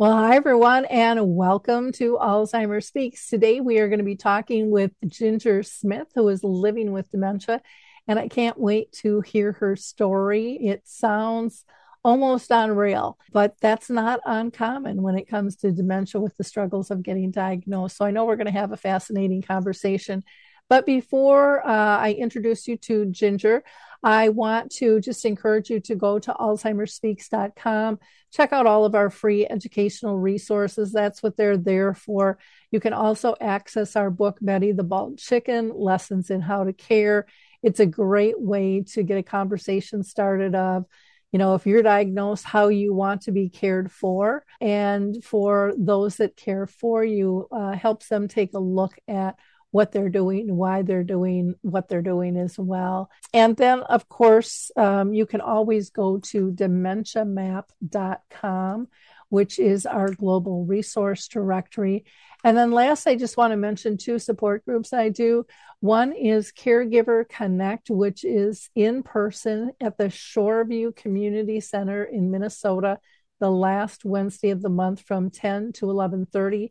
[0.00, 3.28] Well, hi, everyone, and welcome to Alzheimer Speaks.
[3.28, 7.60] Today, we are going to be talking with Ginger Smith, who is living with dementia,
[8.08, 10.52] and I can't wait to hear her story.
[10.52, 11.66] It sounds
[12.02, 17.02] almost unreal, but that's not uncommon when it comes to dementia with the struggles of
[17.02, 17.98] getting diagnosed.
[17.98, 20.24] So I know we're going to have a fascinating conversation.
[20.70, 23.64] But before uh, I introduce you to Ginger,
[24.02, 27.98] I want to just encourage you to go to alzheimersspeaks.com,
[28.32, 30.92] check out all of our free educational resources.
[30.92, 32.38] That's what they're there for.
[32.70, 37.26] You can also access our book, Betty the Bald Chicken Lessons in How to Care.
[37.62, 40.86] It's a great way to get a conversation started of,
[41.30, 44.44] you know, if you're diagnosed, how you want to be cared for.
[44.62, 49.36] And for those that care for you, uh, helps them take a look at
[49.70, 53.08] what they're doing, why they're doing what they're doing as well.
[53.32, 58.88] And then, of course, um, you can always go to dementiamap.com,
[59.28, 62.04] which is our global resource directory.
[62.42, 65.46] And then, last, I just want to mention two support groups I do.
[65.80, 72.98] One is Caregiver Connect, which is in person at the Shoreview Community Center in Minnesota,
[73.38, 76.70] the last Wednesday of the month from 10 to 11:30.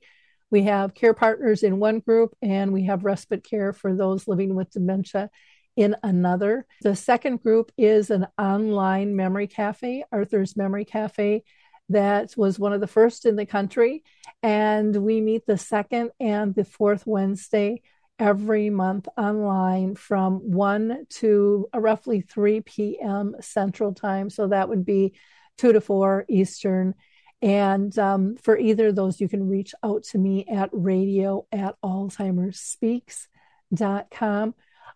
[0.52, 4.56] We have care partners in one group, and we have respite care for those living
[4.56, 5.30] with dementia
[5.76, 6.66] in another.
[6.82, 11.44] The second group is an online memory cafe, Arthur's Memory Cafe,
[11.90, 14.04] that was one of the first in the country.
[14.42, 17.82] And we meet the second and the fourth Wednesday
[18.20, 23.36] every month online from 1 to uh, roughly 3 p.m.
[23.40, 24.30] Central Time.
[24.30, 25.14] So that would be
[25.58, 26.94] 2 to 4 Eastern.
[27.42, 31.76] And um, for either of those, you can reach out to me at radio at
[31.84, 34.56] alzheimersspeaks.com.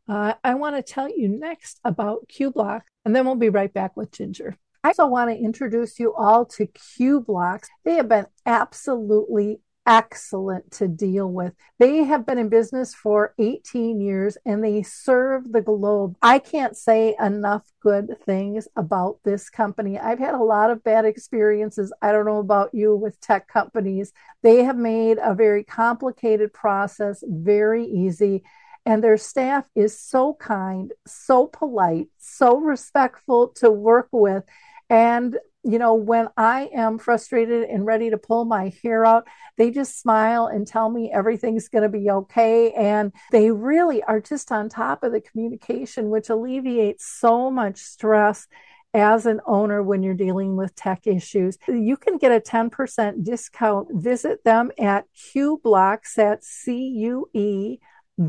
[0.09, 3.96] Uh, I want to tell you next about CueBlock, and then we'll be right back
[3.96, 4.58] with Ginger.
[4.84, 7.68] I also want to introduce you all to CueBlocks.
[7.86, 11.54] They have been absolutely excellent to deal with.
[11.80, 16.16] They have been in business for 18 years and they serve the globe.
[16.22, 20.00] I can't say enough good things about this company.
[20.00, 21.94] I've had a lot of bad experiences.
[22.02, 24.14] I don't know about you with tech companies.
[24.42, 28.44] They have made a very complicated process very easy.
[28.86, 34.44] And their staff is so kind, so polite, so respectful to work with.
[34.90, 39.26] And you know, when I am frustrated and ready to pull my hair out,
[39.58, 42.72] they just smile and tell me everything's going to be okay.
[42.74, 48.48] And they really are just on top of the communication, which alleviates so much stress
[48.94, 51.58] as an owner when you're dealing with tech issues.
[51.68, 53.88] You can get a 10% discount.
[53.92, 57.78] Visit them at CueBlocks at C U E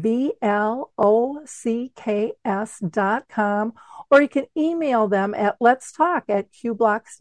[0.00, 3.74] B L O C K S dot com,
[4.10, 6.46] or you can email them at let's talk at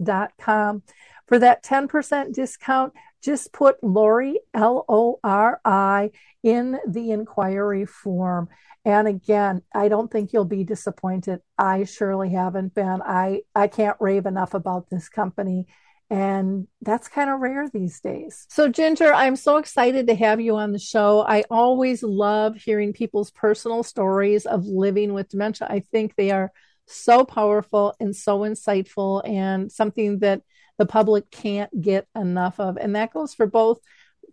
[0.02, 0.84] dot com
[1.28, 8.50] For that 10% discount, just put Lori, L O R I, in the inquiry form.
[8.86, 11.40] And again, I don't think you'll be disappointed.
[11.58, 13.02] I surely haven't been.
[13.02, 15.68] I, I can't rave enough about this company.
[16.10, 18.46] And that's kind of rare these days.
[18.50, 21.26] So, Ginger, I'm so excited to have you on the show.
[21.28, 25.68] I always love hearing people's personal stories of living with dementia.
[25.70, 26.52] I think they are
[26.86, 30.42] so powerful and so insightful and something that
[30.78, 32.78] the public can't get enough of.
[32.78, 33.80] And that goes for both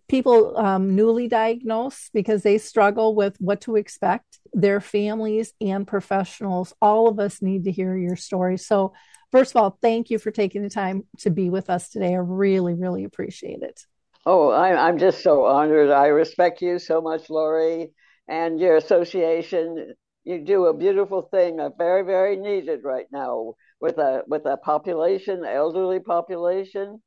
[0.07, 6.73] people um, newly diagnosed because they struggle with what to expect, their families and professionals.
[6.81, 8.57] All of us need to hear your story.
[8.57, 8.93] So,
[9.31, 12.13] first of all, thank you for taking the time to be with us today.
[12.13, 13.85] I really, really appreciate it.
[14.25, 15.89] Oh, I'm, just so honored.
[15.89, 17.91] I respect you so much, Lori,
[18.27, 19.95] and your association.
[20.23, 24.57] You do a beautiful thing, a very, very needed right now with a with a
[24.57, 27.01] population, elderly population,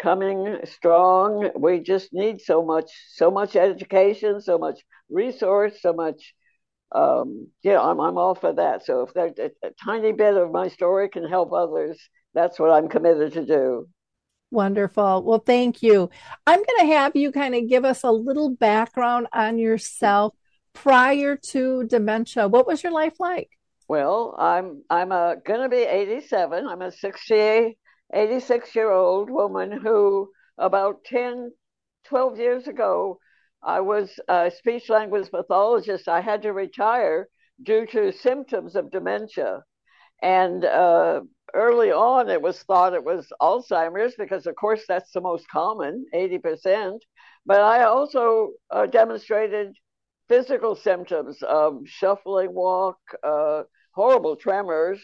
[0.00, 1.50] coming strong.
[1.54, 4.80] We just need so much, so much education, so much
[5.10, 6.34] resource, so much
[6.92, 8.84] um, yeah, I'm, I'm all for that.
[8.84, 11.98] So if that, a, a tiny bit of my story can help others,
[12.34, 13.88] that's what I'm committed to do.
[14.50, 15.24] Wonderful.
[15.24, 16.08] Well, thank you.
[16.46, 20.34] I'm going to have you kind of give us a little background on yourself
[20.76, 23.48] prior to dementia, what was your life like?
[23.88, 26.66] Well, I'm I'm a gonna be 87.
[26.66, 27.78] I'm a 60,
[28.12, 31.52] 86 year old woman who about 10,
[32.04, 33.18] 12 years ago,
[33.66, 36.06] I was a speech language pathologist.
[36.08, 37.28] I had to retire
[37.60, 39.64] due to symptoms of dementia.
[40.22, 41.22] And uh,
[41.52, 46.06] early on, it was thought it was Alzheimer's because, of course, that's the most common,
[46.14, 47.00] 80%.
[47.44, 49.74] But I also uh, demonstrated
[50.28, 53.64] physical symptoms of shuffling walk, uh,
[53.96, 55.00] horrible tremors.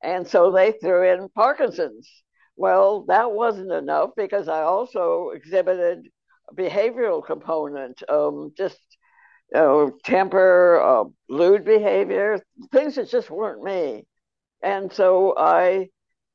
[0.00, 2.08] And so they threw in Parkinson's.
[2.54, 6.08] Well, that wasn't enough because I also exhibited
[6.54, 8.78] behavioral component, um, just
[9.52, 12.38] you know, temper, uh, lewd behavior,
[12.72, 14.06] things that just weren't me.
[14.62, 15.88] And so I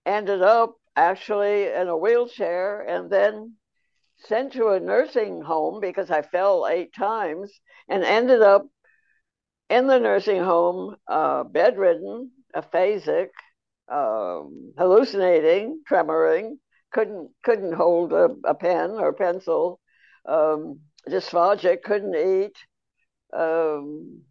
[0.05, 3.55] ended up actually in a wheelchair and then
[4.27, 7.51] sent to a nursing home because I fell eight times
[7.89, 8.67] and ended up
[9.69, 13.29] in the nursing home, uh, bedridden, aphasic,
[13.89, 16.57] um, hallucinating, tremoring,
[16.91, 19.79] couldn't couldn't hold a, a pen or pencil,
[20.27, 20.79] um,
[21.09, 22.55] dysphagic, couldn't eat,
[23.33, 24.21] um,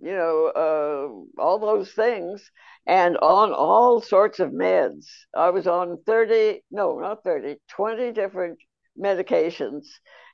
[0.00, 2.50] you know, uh, all those things,
[2.86, 5.06] and on all sorts of meds.
[5.34, 8.58] I was on 30, no, not 30, 20 different
[8.98, 9.86] medications.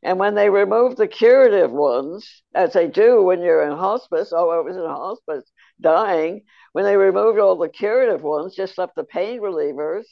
[0.03, 4.51] And when they removed the curative ones, as they do when you're in hospice, oh,
[4.51, 5.51] I was in hospice
[5.81, 6.43] dying,
[6.73, 10.05] when they removed all the curative ones, just left the pain relievers,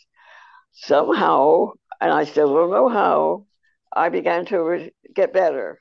[0.72, 3.46] somehow, and I still don't know how,
[3.92, 5.80] I began to re- get better.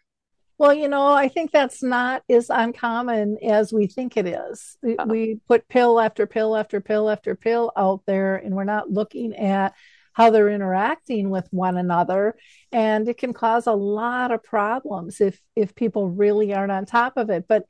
[0.57, 4.75] Well, you know, I think that's not as uncommon as we think it is.
[4.83, 5.05] Uh-huh.
[5.07, 9.35] We put pill after pill after pill after pill out there, and we're not looking
[9.35, 9.75] at
[10.17, 12.35] how they're interacting with one another
[12.71, 17.17] and it can cause a lot of problems if if people really aren't on top
[17.17, 17.65] of it but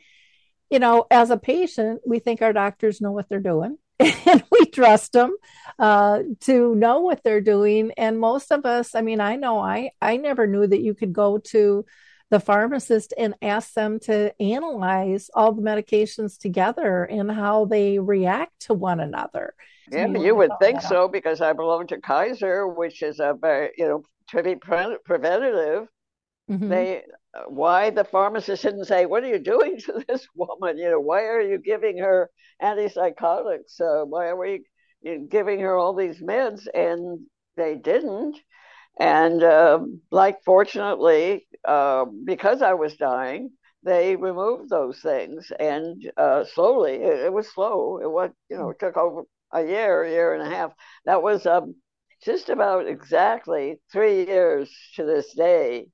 [0.70, 3.78] you know as a patient we think our doctors know what they're doing
[4.26, 5.36] and we trust them
[5.80, 9.90] uh, to know what they're doing and most of us i mean i know i
[10.02, 11.86] i never knew that you could go to
[12.30, 18.60] the pharmacist and ask them to analyze all the medications together and how they react
[18.60, 19.54] to one another
[19.92, 23.88] yeah, you would think so because I belong to Kaiser, which is a very, you
[23.88, 25.88] know, to be pre- preventative.
[26.50, 26.70] Mm-hmm.
[26.70, 27.04] They,
[27.48, 30.78] why the pharmacist didn't say, "What are you doing to this woman?
[30.78, 32.30] You know, why are you giving her
[32.62, 33.80] antipsychotics?
[33.82, 34.64] Uh, why are we
[35.30, 38.38] giving her all these meds?" And they didn't.
[39.00, 39.80] And uh,
[40.12, 43.52] like, fortunately, uh, because I was dying,
[43.84, 46.96] they removed those things, and uh, slowly.
[46.96, 48.00] It, it, was slow.
[48.02, 50.72] It was, you know, it took over a year, a year and a half.
[51.06, 51.76] That was um,
[52.24, 55.88] just about exactly three years to this day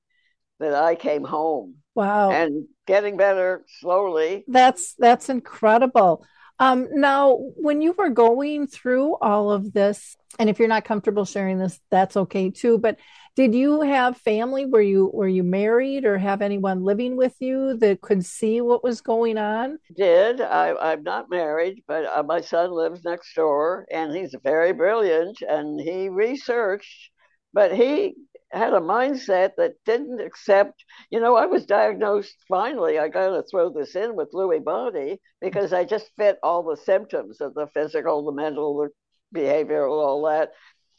[0.60, 1.76] that I came home.
[1.96, 2.32] Wow.
[2.32, 4.44] And getting better slowly.
[4.48, 6.26] That's that's incredible.
[6.60, 11.26] Um, now, when you were going through all of this, and if you're not comfortable
[11.26, 12.78] sharing this, that's okay too.
[12.78, 12.98] But
[13.36, 14.66] did you have family?
[14.66, 18.84] Were you were you married or have anyone living with you that could see what
[18.84, 19.80] was going on?
[19.96, 20.76] Did I?
[20.76, 25.80] I'm not married, but uh, my son lives next door, and he's very brilliant, and
[25.80, 27.10] he researched,
[27.54, 28.14] but he
[28.54, 30.84] had a mindset that didn't accept.
[31.10, 33.00] You know, I was diagnosed finally.
[33.00, 36.78] I got to throw this in with Lewy body because I just fit all the
[36.78, 40.52] symptoms of the physical, the mental, the behavioral, all that.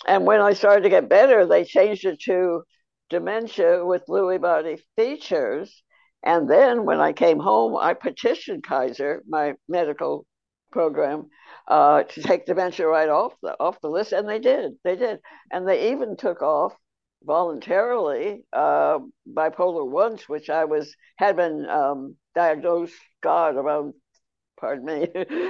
[0.06, 2.62] And when I started to get better, they changed it to
[3.10, 5.82] dementia with Lewy body features.
[6.22, 10.26] And then when I came home, I petitioned Kaiser, my medical
[10.72, 11.28] program,
[11.68, 14.72] uh, to take dementia right off the off the list, and they did.
[14.82, 15.20] They did,
[15.52, 16.74] and they even took off
[17.24, 23.94] voluntarily uh, bipolar once, which I was had been um, diagnosed, God, about
[24.58, 25.08] pardon me,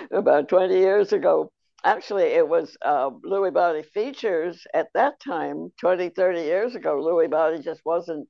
[0.12, 1.50] about 20 years ago.
[1.84, 7.30] Actually it was uh, Lewy body features at that time 20 30 years ago Lewy
[7.30, 8.26] body just wasn't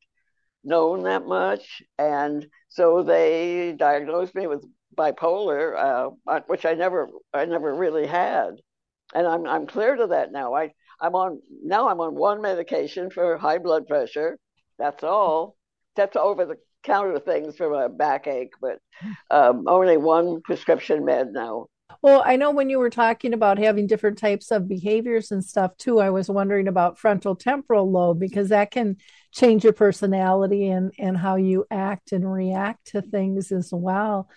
[0.65, 1.83] known that much.
[1.99, 4.65] And so they diagnosed me with
[4.97, 8.55] bipolar uh, which i never i never really had.
[9.15, 10.55] And i'm i'm clear to that now.
[10.55, 10.73] I
[11.05, 14.39] i'm on now i'm on one medication for high blood pressure.
[14.79, 15.57] That's all.
[15.97, 18.79] That's over the counter things for my backache but
[19.31, 21.67] um, only one prescription med now.
[22.03, 25.77] Well, I know when you were talking about having different types of behaviors and stuff
[25.77, 28.97] too, I was wondering about frontal temporal lobe because that can
[29.33, 34.29] change your personality and, and how you act and react to things as well.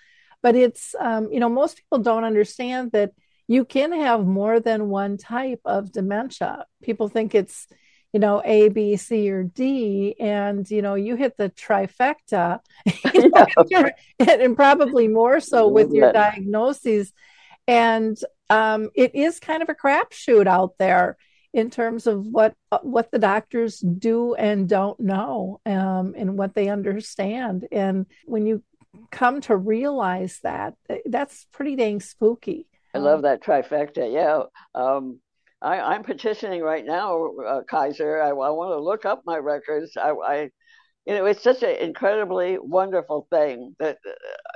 [0.41, 3.11] But it's, um, you know, most people don't understand that
[3.47, 6.65] you can have more than one type of dementia.
[6.83, 7.67] People think it's,
[8.11, 12.59] you know, A, B, C, or D, and you know, you hit the trifecta,
[14.19, 17.13] and probably more so with your diagnoses.
[17.67, 18.17] And
[18.49, 21.17] um, it is kind of a crapshoot out there
[21.53, 26.69] in terms of what what the doctors do and don't know, um, and what they
[26.69, 27.67] understand.
[27.71, 28.63] And when you
[29.11, 30.75] come to realize that,
[31.05, 32.67] that's pretty dang spooky.
[32.93, 34.11] I love that trifecta.
[34.11, 34.43] Yeah.
[34.73, 35.19] Um,
[35.61, 38.21] I, am petitioning right now, uh, Kaiser.
[38.21, 39.97] I, I, want to look up my records.
[39.97, 40.49] I, I,
[41.05, 43.97] you know, it's such an incredibly wonderful thing that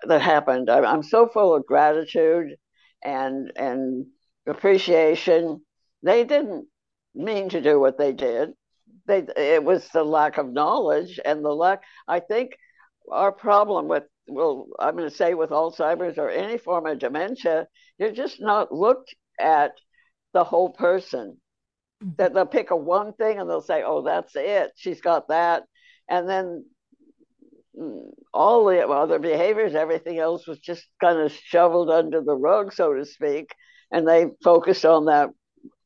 [0.08, 0.70] that happened.
[0.70, 2.56] I, I'm so full of gratitude
[3.04, 4.06] and and
[4.46, 5.62] appreciation.
[6.04, 6.68] They didn't
[7.16, 8.52] mean to do what they did.
[9.08, 11.82] They it was the lack of knowledge and the lack.
[12.08, 12.52] I think
[13.10, 17.67] our problem with well, I'm going to say with Alzheimer's or any form of dementia,
[17.98, 19.72] you're just not looked at
[20.34, 21.38] the whole person.
[22.03, 22.13] Mm-hmm.
[22.17, 24.72] That they'll pick a one thing and they'll say, "Oh, that's it.
[24.75, 25.63] She's got that,"
[26.10, 26.65] and then
[27.77, 32.74] mm, all the other behaviors, everything else was just kind of shoveled under the rug,
[32.74, 33.53] so to speak,
[33.91, 35.29] and they focused on that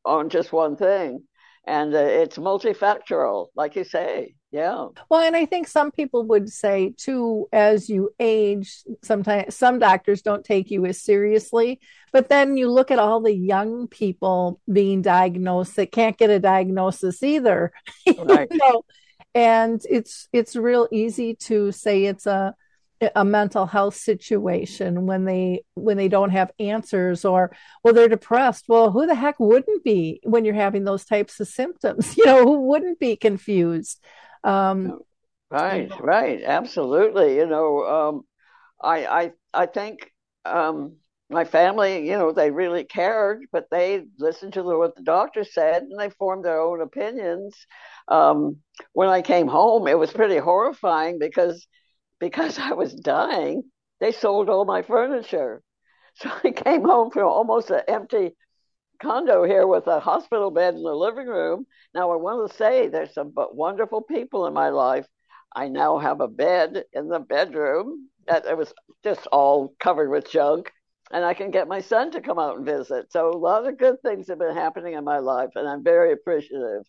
[0.06, 1.22] on just one thing,
[1.66, 4.34] and uh, it's multifactorial, like you say.
[4.52, 4.86] Yeah.
[5.08, 10.22] Well, and I think some people would say too, as you age, sometimes some doctors
[10.22, 11.80] don't take you as seriously.
[12.12, 16.38] But then you look at all the young people being diagnosed that can't get a
[16.38, 17.72] diagnosis either.
[18.18, 18.48] Right.
[18.50, 18.82] you know?
[19.34, 22.54] And it's it's real easy to say it's a
[23.14, 28.64] a mental health situation when they when they don't have answers or well they're depressed.
[28.68, 32.16] Well who the heck wouldn't be when you're having those types of symptoms?
[32.16, 34.02] You know who wouldn't be confused?
[34.44, 35.00] Um,
[35.50, 36.42] right right.
[36.42, 37.36] Absolutely.
[37.36, 38.22] You know um,
[38.82, 40.12] i i i think
[40.44, 40.96] um,
[41.28, 45.44] my family you know they really cared but they listened to the, what the doctor
[45.44, 47.54] said and they formed their own opinions.
[48.08, 48.58] Um,
[48.92, 51.66] when i came home it was pretty horrifying because
[52.18, 53.64] because I was dying,
[54.00, 55.62] they sold all my furniture.
[56.18, 58.34] So I came home from almost an empty
[59.00, 61.66] condo here with a hospital bed in the living room.
[61.94, 65.06] Now, I want to say there's some wonderful people in my life.
[65.54, 68.72] I now have a bed in the bedroom that it was
[69.04, 70.72] just all covered with junk,
[71.12, 73.12] and I can get my son to come out and visit.
[73.12, 76.12] So, a lot of good things have been happening in my life, and I'm very
[76.12, 76.82] appreciative.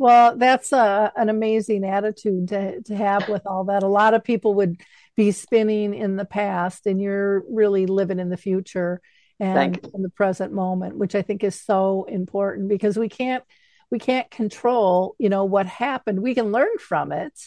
[0.00, 3.82] Well, that's a, an amazing attitude to, to have with all that.
[3.82, 4.80] A lot of people would
[5.14, 9.02] be spinning in the past, and you're really living in the future
[9.38, 13.44] and in the present moment, which I think is so important because we can't
[13.90, 16.22] we can't control, you know, what happened.
[16.22, 17.38] We can learn from it.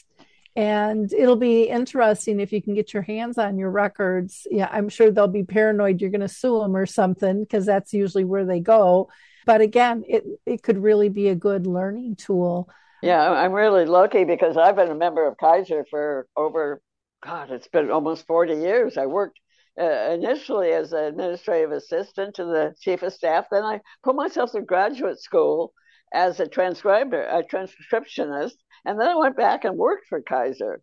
[0.55, 4.45] And it'll be interesting if you can get your hands on your records.
[4.51, 7.93] Yeah, I'm sure they'll be paranoid you're going to sue them or something because that's
[7.93, 9.09] usually where they go
[9.45, 12.69] but again, it, it could really be a good learning tool.
[13.01, 16.81] Yeah, I'm really lucky because I've been a member of Kaiser for over,
[17.21, 18.97] God, it's been almost 40 years.
[18.97, 19.39] I worked
[19.79, 23.47] uh, initially as an administrative assistant to the chief of staff.
[23.51, 25.73] Then I put myself through graduate school
[26.13, 28.53] as a transcriber, a transcriptionist,
[28.85, 30.81] and then I went back and worked for Kaiser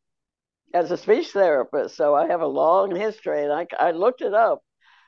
[0.74, 1.96] as a speech therapist.
[1.96, 4.60] So I have a long history, and I, I looked it up.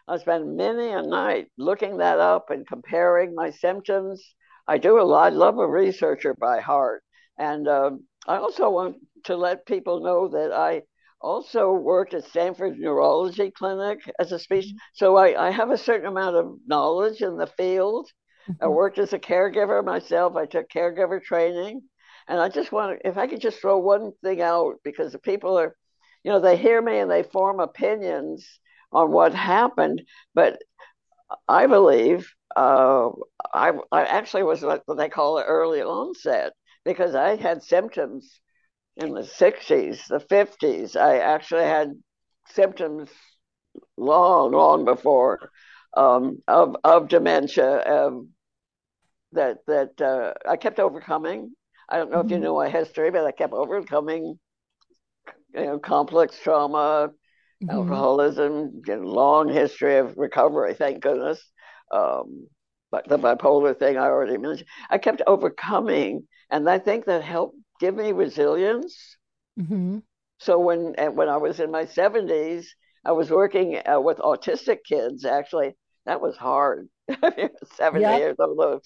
[0.09, 4.23] I spend many a night looking that up and comparing my symptoms.
[4.67, 5.33] I do a lot.
[5.33, 7.03] I love a researcher by heart.
[7.39, 10.83] And um, I also want to let people know that I
[11.21, 14.67] also worked at Stanford Neurology Clinic as a speech.
[14.67, 14.77] Mm-hmm.
[14.95, 18.11] So I, I have a certain amount of knowledge in the field.
[18.49, 18.65] Mm-hmm.
[18.65, 20.37] I worked as a caregiver myself.
[20.37, 21.83] I took caregiver training.
[22.29, 25.19] And I just want to, if I could just throw one thing out, because the
[25.19, 25.77] people are,
[26.25, 28.47] you know, they hear me and they form opinions
[28.93, 30.03] on what happened,
[30.35, 30.59] but
[31.49, 33.11] I believe uh,
[33.53, 36.53] I, I actually was what they call early onset
[36.85, 38.41] because I had symptoms
[38.97, 40.97] in the 60s, the 50s.
[40.97, 41.93] I actually had
[42.51, 43.09] symptoms
[43.97, 45.51] long, long before
[45.95, 48.31] um, of of dementia um,
[49.33, 51.53] that that uh, I kept overcoming.
[51.89, 52.45] I don't know if you mm-hmm.
[52.45, 54.39] know my history, but I kept overcoming,
[55.55, 57.11] you know, complex trauma,
[57.63, 57.71] mm-hmm.
[57.71, 61.43] alcoholism, long history of recovery, thank goodness.
[61.93, 62.47] Um,
[62.91, 67.57] but the bipolar thing I already mentioned, I kept overcoming, and I think that helped
[67.81, 69.17] give me resilience.
[69.59, 69.99] Mm-hmm.
[70.39, 75.25] So when when I was in my seventies, I was working uh, with autistic kids.
[75.25, 75.75] Actually,
[76.07, 76.89] that was hard.
[77.77, 78.19] Seventy yep.
[78.19, 78.85] years old,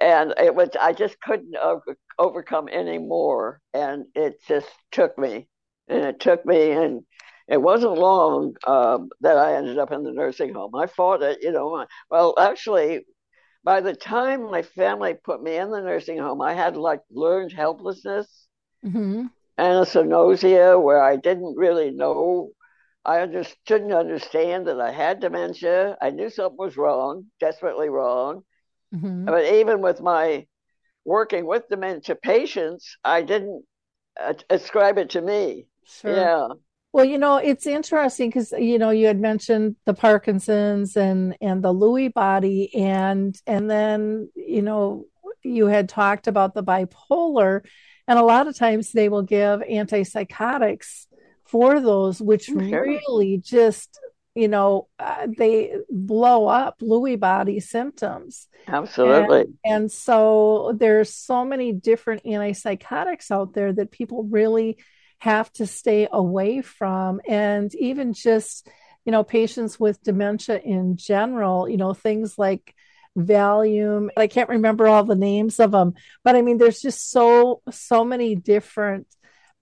[0.00, 5.48] and it was I just couldn't over, overcome anymore, and it just took me,
[5.88, 7.02] and it took me, and
[7.52, 10.74] it wasn't long uh, that I ended up in the nursing home.
[10.76, 11.86] I fought it, you know.
[12.10, 13.06] Well, actually,
[13.64, 17.52] by the time my family put me in the nursing home, I had like learned
[17.52, 18.48] helplessness
[18.84, 19.26] Mm-hmm.
[19.58, 22.50] and anosognosia where I didn't really know.
[23.04, 25.96] I just didn't understand that I had dementia.
[26.00, 28.44] I knew something was wrong, desperately wrong.
[28.94, 29.32] Mm-hmm.
[29.32, 30.46] But even with my
[31.04, 33.64] working with dementia patients, I didn't
[34.20, 35.68] uh, ascribe it to me.
[35.84, 36.32] Sure.
[36.32, 36.48] Yeah.
[36.92, 41.62] Well, you know, it's interesting because you know you had mentioned the Parkinson's and and
[41.62, 45.06] the Lewy body, and and then you know
[45.42, 47.62] you had talked about the bipolar,
[48.06, 51.06] and a lot of times they will give antipsychotics
[51.44, 52.56] for those, which Sure.
[52.58, 53.98] really just
[54.34, 58.48] you know uh, they blow up Lewy body symptoms.
[58.68, 59.46] Absolutely.
[59.64, 64.76] And so there's so many different antipsychotics out there that people really
[65.22, 67.20] have to stay away from.
[67.28, 68.66] And even just,
[69.04, 72.74] you know, patients with dementia in general, you know, things like
[73.16, 74.08] Valium.
[74.16, 78.04] I can't remember all the names of them, but I mean, there's just so, so
[78.04, 79.06] many different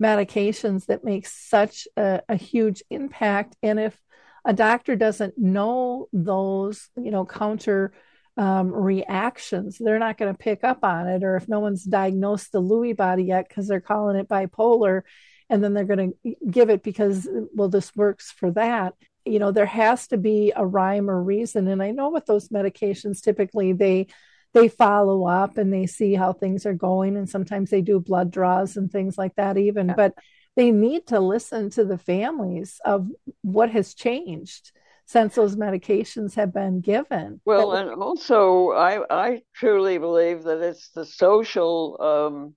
[0.03, 3.55] medications that make such a, a huge impact.
[3.63, 4.01] And if
[4.47, 7.93] a doctor doesn't know those, you know, counter
[8.39, 11.23] um, reactions, they're not going to pick up on it.
[11.23, 15.03] Or if no one's diagnosed the Lewy body yet because they're calling it bipolar,
[15.51, 18.95] and then they're going to give it because, well, this works for that.
[19.27, 21.69] You know, there has to be a rhyme or reason.
[21.69, 24.07] And I know with those medications, typically they
[24.53, 28.31] they follow up and they see how things are going, and sometimes they do blood
[28.31, 29.89] draws and things like that, even.
[29.89, 29.95] Yeah.
[29.95, 30.15] But
[30.57, 33.09] they need to listen to the families of
[33.43, 34.73] what has changed
[35.07, 37.41] since those medications have been given.
[37.45, 42.55] Well, and also, I I truly believe that it's the social um,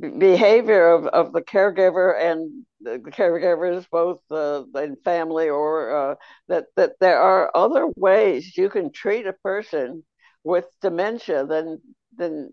[0.00, 6.14] behavior of, of the caregiver and the caregivers, both uh, in family or uh,
[6.48, 10.04] that that there are other ways you can treat a person
[10.44, 11.80] with dementia than
[12.16, 12.50] than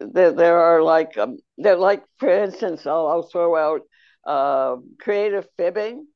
[0.00, 3.82] there, there are like um, they're like for instance I'll, I'll throw out
[4.26, 6.06] uh, creative fibbing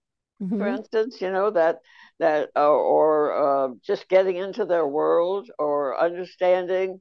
[0.56, 0.68] for Mhm.
[0.68, 1.78] instance, you know that
[2.18, 7.00] that uh, or uh, just getting into their world or understanding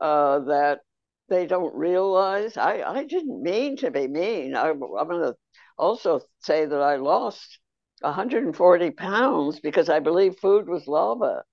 [0.00, 0.80] uh, that
[1.28, 2.56] they don't realize.
[2.56, 4.54] I I didn't mean to be mean.
[4.54, 5.36] I, I'm going to
[5.78, 7.58] also say that I lost
[8.00, 11.44] 140 pounds because I believe food was lava.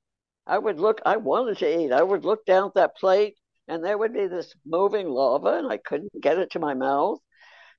[0.47, 1.01] I would look.
[1.05, 1.91] I wanted to eat.
[1.91, 3.35] I would look down at that plate,
[3.67, 7.19] and there would be this moving lava, and I couldn't get it to my mouth.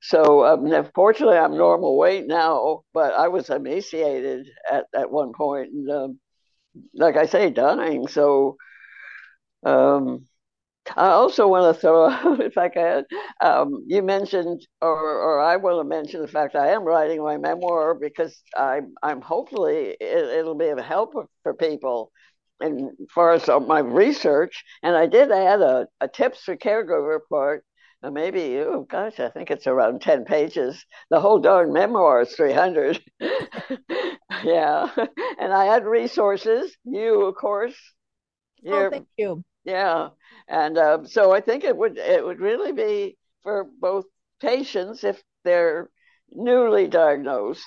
[0.00, 5.70] So um, fortunately, I'm normal weight now, but I was emaciated at, at one point,
[5.72, 6.20] and um,
[6.94, 8.08] like I say, dying.
[8.08, 8.56] So
[9.64, 10.26] um,
[10.96, 13.04] I also want to throw out, if I can,
[13.40, 17.36] um, you mentioned, or, or I want to mention the fact I am writing my
[17.38, 22.12] memoir because I'm, I'm hopefully it, it'll be of help for people.
[22.60, 27.64] And far as my research, and I did add a, a tips for caregiver part
[28.10, 30.84] maybe, oh gosh, I think it's around 10 pages.
[31.10, 33.02] The whole darn memoir is 300.
[34.44, 34.88] yeah.
[35.38, 36.76] And I had resources.
[36.84, 37.76] You, of course.
[38.70, 39.44] Oh, thank you.
[39.64, 40.10] Yeah.
[40.48, 44.04] And um, so I think it would it would really be for both
[44.40, 45.90] patients if they're
[46.30, 47.66] newly diagnosed,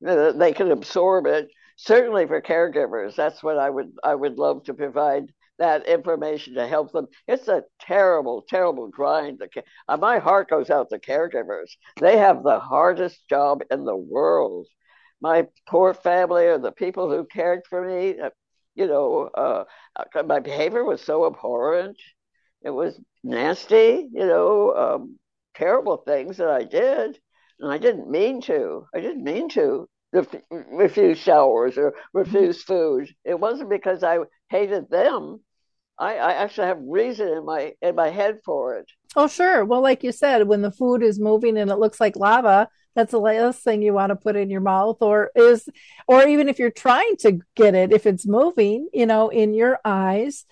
[0.00, 1.48] they can absorb it.
[1.76, 6.66] Certainly for caregivers, that's what I would I would love to provide that information to
[6.66, 7.06] help them.
[7.26, 9.42] It's a terrible, terrible grind.
[9.88, 11.70] Uh, My heart goes out to caregivers.
[12.00, 14.68] They have the hardest job in the world.
[15.20, 18.30] My poor family or the people who cared for me, uh,
[18.78, 19.64] you know, uh,
[19.96, 21.98] uh, my behavior was so abhorrent.
[22.62, 25.18] It was nasty, you know, um,
[25.54, 27.18] terrible things that I did.
[27.60, 28.86] And I didn't mean to.
[28.94, 29.88] I didn't mean to
[30.52, 33.08] refuse showers or refuse food.
[33.24, 34.18] It wasn't because I
[34.50, 35.40] hated them.
[35.98, 38.86] I, I actually have reason in my in my head for it.
[39.16, 39.64] Oh, sure.
[39.64, 43.10] Well, like you said, when the food is moving and it looks like lava, that's
[43.10, 45.68] the last thing you want to put in your mouth, or is,
[46.06, 49.80] or even if you're trying to get it, if it's moving, you know, in your
[49.84, 50.44] eyes,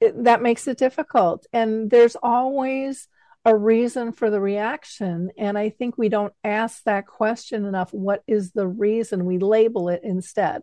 [0.00, 1.46] it, that makes it difficult.
[1.52, 3.06] And there's always
[3.44, 5.30] a reason for the reaction.
[5.38, 7.92] And I think we don't ask that question enough.
[7.92, 9.26] What is the reason?
[9.26, 10.62] We label it instead.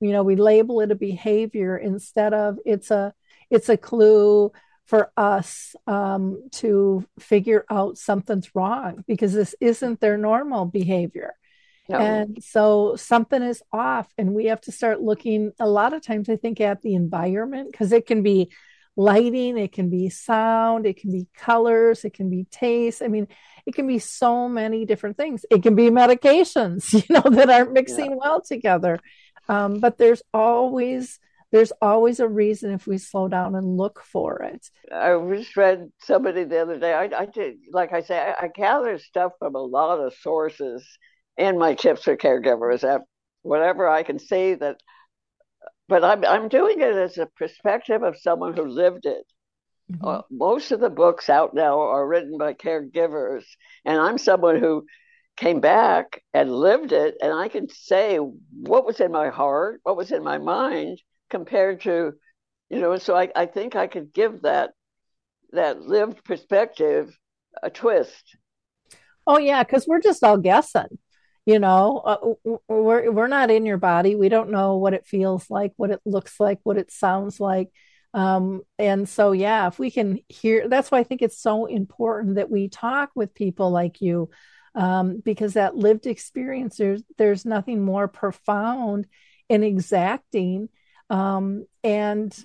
[0.00, 3.14] You know, we label it a behavior instead of it's a
[3.50, 4.52] it's a clue
[4.84, 11.34] for us um, to figure out something's wrong because this isn't their normal behavior.
[11.88, 11.98] No.
[11.98, 16.28] And so something is off, and we have to start looking a lot of times,
[16.28, 18.50] I think, at the environment because it can be
[18.96, 23.00] lighting, it can be sound, it can be colors, it can be taste.
[23.00, 23.28] I mean,
[23.64, 25.46] it can be so many different things.
[25.50, 28.98] It can be medications, you know, that aren't mixing well together.
[29.48, 31.18] Um, but there's always
[31.50, 34.68] there's always a reason if we slow down and look for it.
[34.92, 36.92] I just read somebody the other day.
[36.92, 40.86] I, I did, like I say, I, I gather stuff from a lot of sources
[41.36, 42.80] in my tips for caregivers.
[42.80, 43.02] That
[43.42, 44.76] whatever I can see that,
[45.88, 49.24] but I'm I'm doing it as a perspective of someone who lived it.
[49.90, 50.06] Mm-hmm.
[50.06, 53.44] Uh, most of the books out now are written by caregivers,
[53.86, 54.84] and I'm someone who
[55.38, 59.96] came back and lived it, and I can say what was in my heart, what
[59.96, 62.14] was in my mind, compared to,
[62.70, 62.96] you know.
[62.98, 64.70] So I, I think I could give that
[65.52, 67.16] that lived perspective
[67.62, 68.36] a twist.
[69.26, 70.98] Oh yeah, because we're just all guessing.
[71.46, 74.16] You know, uh, we're we're not in your body.
[74.16, 77.70] We don't know what it feels like, what it looks like, what it sounds like.
[78.14, 82.36] Um, and so, yeah, if we can hear, that's why I think it's so important
[82.36, 84.30] that we talk with people like you,
[84.74, 89.06] um, because that lived experience, there's, there's nothing more profound
[89.50, 90.70] and exacting,
[91.10, 92.36] um, and,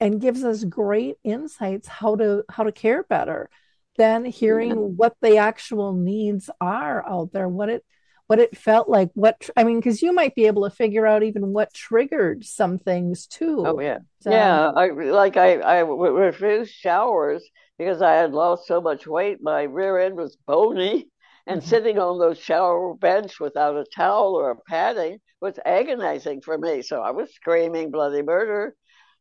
[0.00, 3.48] and gives us great insights how to, how to care better
[3.96, 4.76] than hearing yeah.
[4.76, 7.84] what the actual needs are out there, what it,
[8.26, 11.22] what it felt like what i mean because you might be able to figure out
[11.22, 13.64] even what triggered some things too.
[13.64, 13.98] Oh yeah.
[14.20, 17.48] So, yeah I, like i i refused showers
[17.78, 21.08] because i had lost so much weight my rear end was bony
[21.46, 21.68] and mm-hmm.
[21.68, 26.82] sitting on those shower bench without a towel or a padding was agonizing for me.
[26.82, 28.74] So i was screaming bloody murder.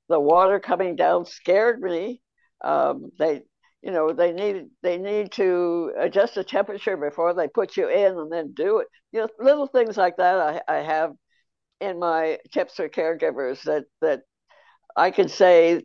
[0.10, 2.22] The water coming down scared me.
[2.64, 3.42] Um, they
[3.82, 8.18] you know they need they need to adjust the temperature before they put you in
[8.18, 8.88] and then do it.
[9.12, 11.14] You know little things like that i, I have
[11.80, 14.22] in my tips for caregivers that that
[14.96, 15.84] i can say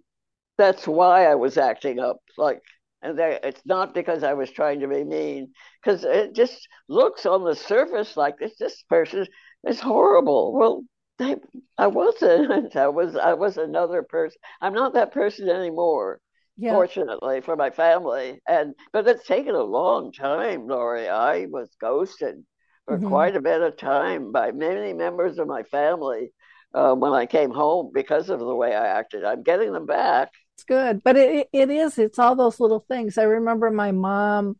[0.57, 2.63] that's why i was acting up like
[3.03, 5.51] and it's not because i was trying to be mean
[5.83, 9.27] because it just looks on the surface like this this person
[9.67, 10.83] is horrible well
[11.19, 11.37] they,
[11.79, 16.21] i wasn't i was i was another person i'm not that person anymore
[16.61, 16.73] yeah.
[16.73, 18.41] fortunately for my family.
[18.47, 21.09] And but it's taken a long time, Lori.
[21.09, 22.45] I was ghosted
[22.87, 23.09] for mm-hmm.
[23.09, 26.33] quite a bit of time by many members of my family
[26.75, 29.25] uh, when I came home because of the way I acted.
[29.25, 30.31] I'm getting them back.
[30.61, 31.99] It's good, but it it is.
[31.99, 33.17] It's all those little things.
[33.17, 34.59] I remember my mom.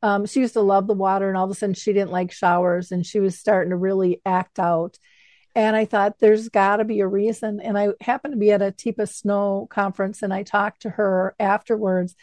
[0.00, 2.32] Um, she used to love the water, and all of a sudden she didn't like
[2.32, 4.96] showers, and she was starting to really act out.
[5.54, 7.60] And I thought there's got to be a reason.
[7.60, 11.34] And I happened to be at a Teepa Snow conference and I talked to her
[11.38, 12.16] afterwards.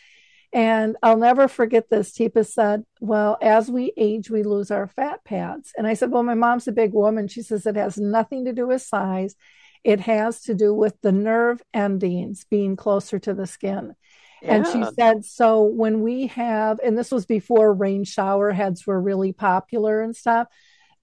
[0.52, 2.12] And I'll never forget this.
[2.12, 5.72] Teepa said, Well, as we age, we lose our fat pads.
[5.78, 7.28] And I said, Well, my mom's a big woman.
[7.28, 9.36] She says it has nothing to do with size,
[9.84, 13.96] it has to do with the nerve endings being closer to the skin.
[14.42, 14.56] Yeah.
[14.56, 19.00] And she said, So when we have, and this was before rain shower heads were
[19.00, 20.48] really popular and stuff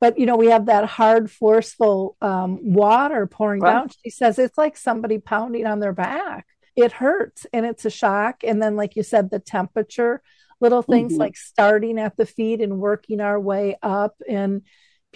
[0.01, 3.73] but you know we have that hard forceful um, water pouring right.
[3.73, 7.91] down she says it's like somebody pounding on their back it hurts and it's a
[7.91, 10.23] shock and then like you said the temperature
[10.61, 11.21] little things mm-hmm.
[11.21, 14.63] like starting at the feet and working our way up and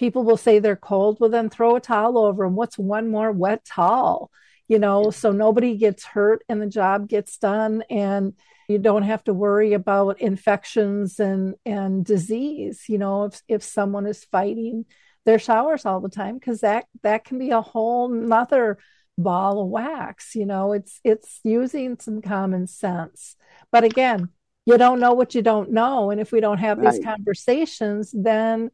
[0.01, 1.19] people will say they're cold.
[1.19, 4.31] Well then throw a towel over them what's one more wet towel?
[4.67, 8.33] You know so nobody gets hurt and the job gets done and
[8.67, 12.85] you don't have to worry about infections and and disease.
[12.89, 14.85] You know if if someone is fighting
[15.23, 18.79] their showers all the time because that that can be a whole nother
[19.19, 20.33] ball of wax.
[20.33, 23.35] You know it's it's using some common sense.
[23.71, 24.29] But again
[24.65, 26.09] you don't know what you don't know.
[26.09, 26.91] And if we don't have right.
[26.91, 28.71] these conversations then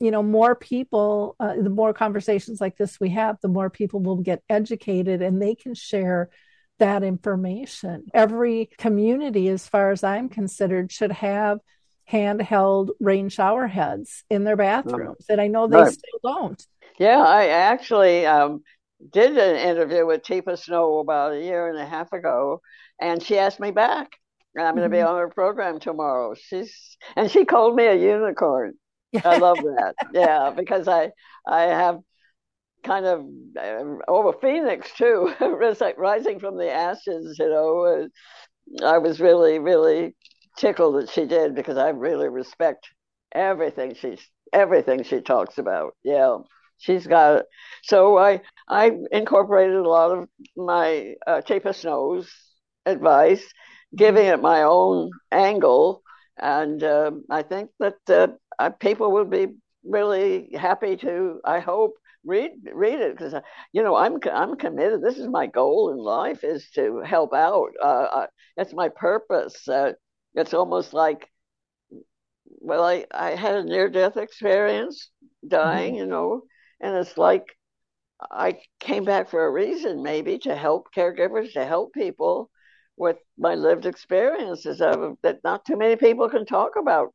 [0.00, 4.00] you know more people uh, the more conversations like this we have the more people
[4.00, 6.30] will get educated and they can share
[6.78, 8.06] that information.
[8.12, 11.60] Every community, as far as I'm considered, should have
[12.10, 15.26] handheld rain shower heads in their bathrooms.
[15.28, 15.92] And I know they right.
[15.92, 16.66] still don't.
[16.98, 18.62] Yeah, I actually um,
[19.12, 22.60] did an interview with Teepa Snow about a year and a half ago,
[23.00, 24.12] and she asked me back.
[24.54, 25.08] And I'm going to be mm-hmm.
[25.08, 26.34] on her program tomorrow.
[26.34, 28.74] She's and she called me a unicorn.
[29.24, 29.94] I love that.
[30.10, 31.10] yeah, because I
[31.46, 32.00] I have
[32.84, 33.20] kind of
[33.60, 35.34] uh, oh phoenix too
[35.98, 38.08] rising from the ashes you know
[38.82, 40.14] uh, i was really really
[40.58, 42.88] tickled that she did because i really respect
[43.34, 44.20] everything she's
[44.52, 46.38] everything she talks about yeah
[46.78, 47.46] she's got it
[47.82, 52.30] so i i incorporated a lot of my uh, Teepa Snow's
[52.86, 53.44] advice
[53.96, 56.02] giving it my own angle
[56.38, 57.96] and uh, i think that
[58.58, 59.48] uh, people will be
[59.84, 61.94] really happy to i hope
[62.26, 63.34] read read it because
[63.72, 65.00] you know I'm I'm committed.
[65.00, 67.68] This is my goal in life is to help out.
[67.82, 69.66] Uh, it's my purpose.
[69.68, 69.92] Uh,
[70.34, 71.30] it's almost like
[72.44, 75.10] well, I I had a near death experience,
[75.46, 76.00] dying, mm-hmm.
[76.00, 76.42] you know,
[76.80, 77.44] and it's like
[78.30, 82.50] I came back for a reason, maybe to help caregivers, to help people
[82.96, 87.12] with my lived experiences of that not too many people can talk about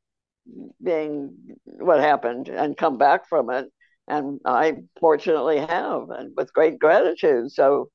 [0.83, 3.67] being what happened and come back from it.
[4.07, 7.51] And I fortunately have, and with great gratitude.
[7.51, 7.89] So,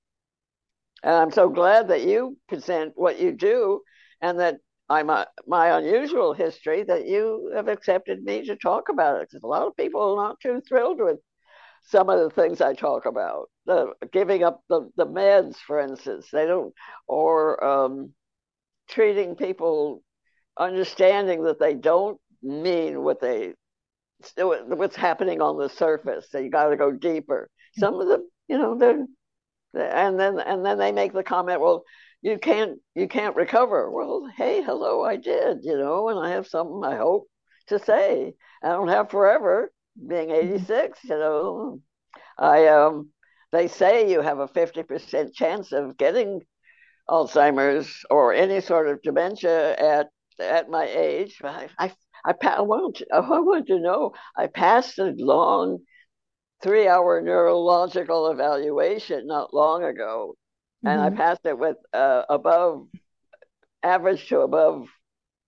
[1.02, 3.82] and I'm so glad that you present what you do,
[4.20, 4.56] and that
[4.88, 9.28] I'm a, my unusual history that you have accepted me to talk about it.
[9.28, 11.18] Because a lot of people are not too thrilled with
[11.86, 16.26] some of the things I talk about, the giving up the, the meds, for instance,
[16.32, 16.74] they don't,
[17.06, 18.12] or um,
[18.88, 20.02] treating people,
[20.58, 23.54] understanding that they don't mean what they,
[24.36, 26.26] what's happening on the surface.
[26.30, 27.48] So you got to go deeper.
[27.78, 29.06] Some of them, you know, they're,
[29.74, 31.84] and then and then they make the comment, well,
[32.22, 33.90] you can't you can't recover.
[33.90, 37.28] Well, hey, hello, I did, you know, and I have something I hope
[37.68, 38.34] to say.
[38.62, 40.54] I don't have forever being mm-hmm.
[40.54, 41.80] 86, you know,
[42.38, 43.10] I um,
[43.52, 46.42] they say you have a 50% chance of getting
[47.08, 50.08] Alzheimer's or any sort of dementia at
[50.40, 51.38] at my age.
[51.42, 51.92] I I,
[52.24, 54.12] I, I want to, I want to know.
[54.36, 55.78] I passed a long
[56.62, 60.34] three-hour neurological evaluation not long ago,
[60.84, 60.88] mm-hmm.
[60.88, 61.16] and I mm-hmm.
[61.16, 62.88] passed it with uh, above
[63.82, 64.88] average to above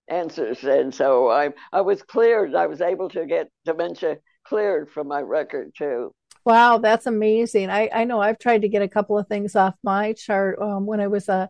[0.07, 2.55] answers, and so I I was cleared.
[2.55, 4.17] I was able to get dementia
[4.49, 6.11] cleared from my record too.
[6.43, 7.69] Wow, that's amazing.
[7.69, 10.59] I, I know I've tried to get a couple of things off my chart.
[10.59, 11.47] Um, when I was uh,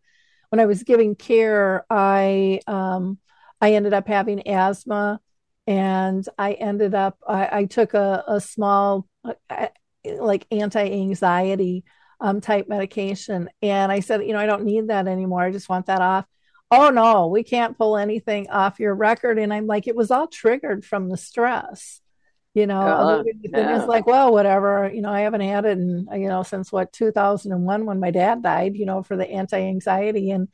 [0.49, 3.17] when I was giving care, I um,
[3.61, 5.21] I ended up having asthma,
[5.65, 9.67] and I ended up I, I took a, a small uh,
[10.03, 11.85] like anti-anxiety
[12.19, 15.43] um, type medication, and I said, you know, I don't need that anymore.
[15.43, 16.25] I just want that off.
[16.71, 19.39] Oh no, we can't pull anything off your record.
[19.39, 22.01] And I'm like, it was all triggered from the stress
[22.53, 23.77] you know uh, yeah.
[23.77, 26.91] it's like well whatever you know i haven't had it in you know since what
[26.91, 30.47] 2001 when my dad died you know for the anti-anxiety and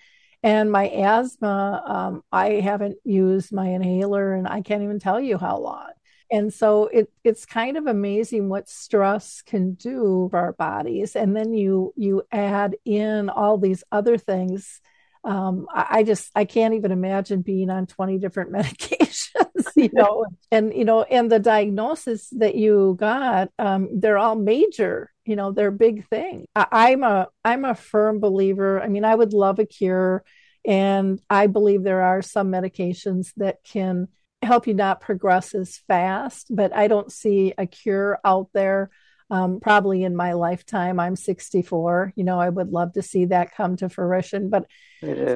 [0.43, 5.37] and my asthma um, i haven't used my inhaler and i can't even tell you
[5.37, 5.89] how long
[6.31, 11.35] and so it it's kind of amazing what stress can do for our bodies and
[11.35, 14.81] then you you add in all these other things
[15.25, 20.73] um, I, just I can't even imagine being on 20 different medications, you know, and
[20.73, 25.71] you know, and the diagnosis that you got, um, they're all major, you know, they're
[25.71, 26.45] big things.
[26.55, 28.81] I, I'm a I'm a firm believer.
[28.81, 30.23] I mean, I would love a cure,
[30.63, 34.07] and I believe there are some medications that can
[34.43, 38.91] help you not progress as fast, but I don't see a cure out there
[39.29, 40.99] um, probably in my lifetime.
[40.99, 42.13] I'm 64.
[42.15, 44.49] You know, I would love to see that come to fruition.
[44.49, 44.67] But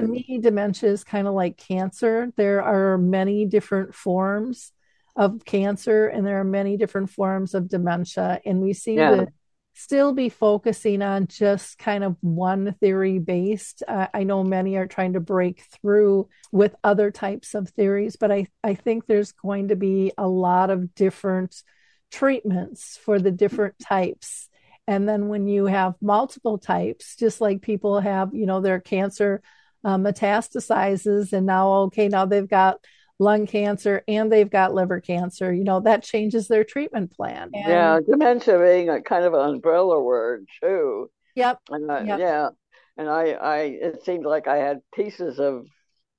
[0.00, 2.32] me, dementia is kind of like cancer.
[2.36, 4.72] There are many different forms
[5.16, 8.40] of cancer, and there are many different forms of dementia.
[8.44, 9.10] And we seem yeah.
[9.16, 9.26] to
[9.74, 13.82] still be focusing on just kind of one theory based.
[13.86, 18.30] Uh, I know many are trying to break through with other types of theories, but
[18.30, 21.62] I, I think there's going to be a lot of different
[22.10, 24.48] treatments for the different types.
[24.86, 29.40] And then when you have multiple types, just like people have, you know, their cancer
[29.84, 32.78] uh, metastasizes, and now, okay, now they've got
[33.20, 37.50] lung cancer and they've got liver cancer, you know, that changes their treatment plan.
[37.52, 41.10] And, yeah, dementia being a kind of an umbrella word too.
[41.36, 41.58] Yep.
[41.70, 42.18] And I, yep.
[42.18, 42.48] Yeah.
[42.96, 45.66] And I, I, it seemed like I had pieces of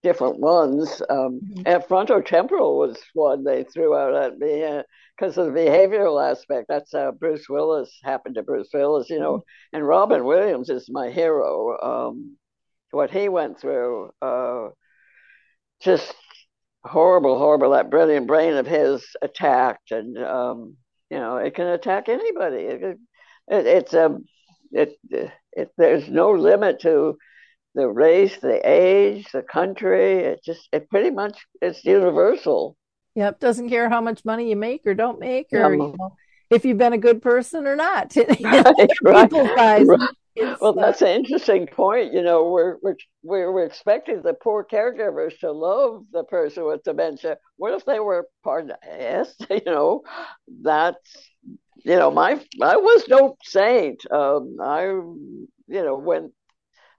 [0.04, 1.02] different ones.
[1.10, 1.64] Um, mm-hmm.
[1.66, 4.64] And frontotemporal was one they threw out at me.
[4.64, 4.84] Uh,
[5.22, 6.66] because of the behavioral aspect.
[6.68, 9.78] That's how Bruce Willis happened to Bruce Willis, you know, mm-hmm.
[9.78, 11.78] and Robin Williams is my hero.
[11.80, 12.38] Um,
[12.90, 14.70] what he went through, uh,
[15.80, 16.14] just
[16.84, 17.72] horrible, horrible.
[17.72, 20.76] That brilliant brain of his attacked, and um,
[21.12, 22.64] you know, it can attack anybody.
[22.64, 22.98] It,
[23.48, 24.26] it, it's a, um,
[24.72, 24.98] it,
[25.54, 27.18] it, there's no limit to
[27.76, 30.24] the race, the age, the country.
[30.24, 32.76] It just, it pretty much, it's universal.
[33.16, 33.40] Yep.
[33.40, 36.16] Doesn't care how much money you make or don't make, or you know,
[36.50, 38.16] if you've been a good person or not.
[38.42, 40.10] right, right, right.
[40.62, 42.14] Well, that's an interesting point.
[42.14, 42.96] You know, we're, we're
[43.52, 47.38] we're expecting the poor caregivers to love the person with dementia.
[47.58, 50.04] What if they were part of yes, you know,
[50.62, 51.30] that's
[51.84, 54.04] you know, my I was no saint.
[54.12, 56.32] Um, I you know when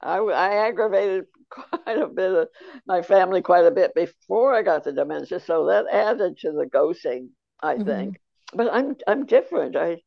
[0.03, 2.49] I I aggravated quite a bit of
[2.87, 6.67] my family quite a bit before I got the dementia, so that added to the
[6.67, 7.29] ghosting,
[7.63, 7.85] I mm-hmm.
[7.85, 8.21] think.
[8.55, 9.77] But I'm I'm different.
[9.77, 9.99] I,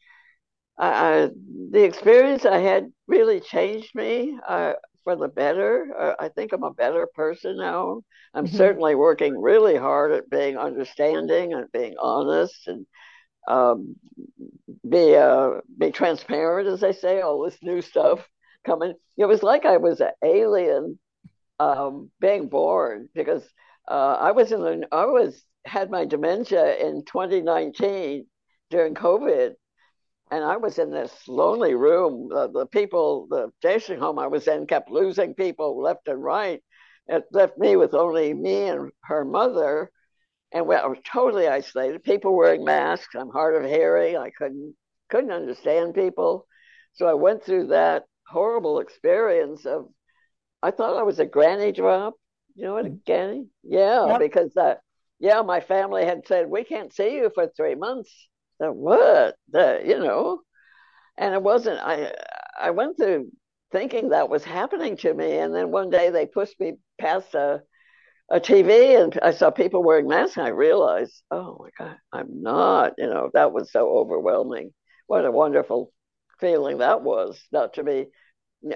[0.78, 1.30] I,
[1.72, 5.88] the experience I had really changed me uh, for the better.
[5.98, 8.02] Uh, I think I'm a better person now.
[8.34, 8.58] I'm mm-hmm.
[8.58, 12.86] certainly working really hard at being understanding and being honest and
[13.48, 13.96] um,
[14.88, 18.28] be uh, be transparent, as they say, all this new stuff
[18.66, 18.94] coming.
[19.18, 21.00] It was like I was an alien
[21.60, 23.44] um, being born because
[23.88, 28.26] uh, I was in the, I was had my dementia in 2019
[28.70, 29.54] during COVID,
[30.32, 32.30] and I was in this lonely room.
[32.30, 36.62] The people, the station home I was in, kept losing people left and right.
[37.08, 39.92] It left me with only me and her mother,
[40.52, 42.04] and we, I was totally isolated.
[42.04, 43.14] People wearing masks.
[43.16, 44.18] I'm hard of hearing.
[44.18, 44.76] I couldn't
[45.10, 46.48] couldn't understand people,
[46.94, 49.88] so I went through that horrible experience of.
[50.62, 52.16] I thought I was a granny drop.
[52.56, 53.48] You know what a granny?
[53.64, 54.20] Yeah, yep.
[54.20, 54.76] because uh,
[55.20, 58.12] yeah, my family had said we can't see you for three months.
[58.60, 59.36] The what?
[59.52, 60.42] The you know,
[61.18, 61.80] and it wasn't.
[61.80, 62.14] I
[62.60, 63.30] I went through
[63.72, 67.62] thinking that was happening to me, and then one day they pushed me past a
[68.30, 72.42] a TV and I saw people wearing masks, and I realized, oh my God, I'm
[72.42, 72.94] not.
[72.98, 74.74] You know, that was so overwhelming.
[75.08, 75.92] What a wonderful
[76.40, 78.08] feeling that was, not to be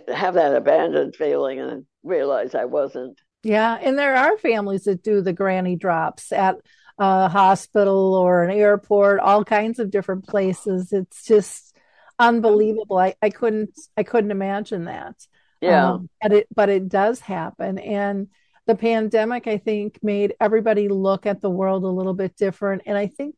[0.08, 3.20] have that abandoned feeling and realize I wasn't.
[3.44, 6.58] Yeah, and there are families that do the granny drops at
[6.98, 10.92] a hospital or an airport, all kinds of different places.
[10.92, 11.78] It's just
[12.20, 12.98] unbelievable.
[12.98, 15.16] I, I couldn't I couldn't imagine that.
[15.62, 15.94] Yeah.
[15.94, 17.80] Um, but it but it does happen.
[17.80, 18.28] And
[18.68, 22.84] the pandemic, I think, made everybody look at the world a little bit different.
[22.86, 23.36] And I think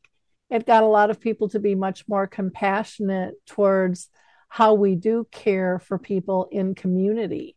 [0.50, 4.10] it got a lot of people to be much more compassionate towards
[4.52, 7.56] how we do care for people in community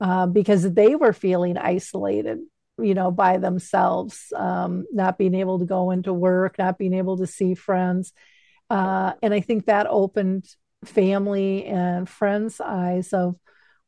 [0.00, 2.40] uh, because they were feeling isolated
[2.80, 7.16] you know by themselves um, not being able to go into work not being able
[7.16, 8.12] to see friends.
[8.68, 10.44] Uh, and i think that opened
[10.84, 13.36] family and friends eyes of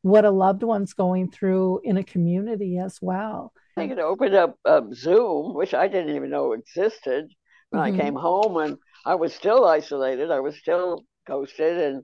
[0.01, 3.51] what a loved one's going through in a community as well.
[3.75, 7.33] I think it opened up um, zoom which i didn't even know existed
[7.71, 7.99] when mm-hmm.
[7.99, 10.31] i came home and i was still isolated.
[10.31, 12.03] I was still ghosted and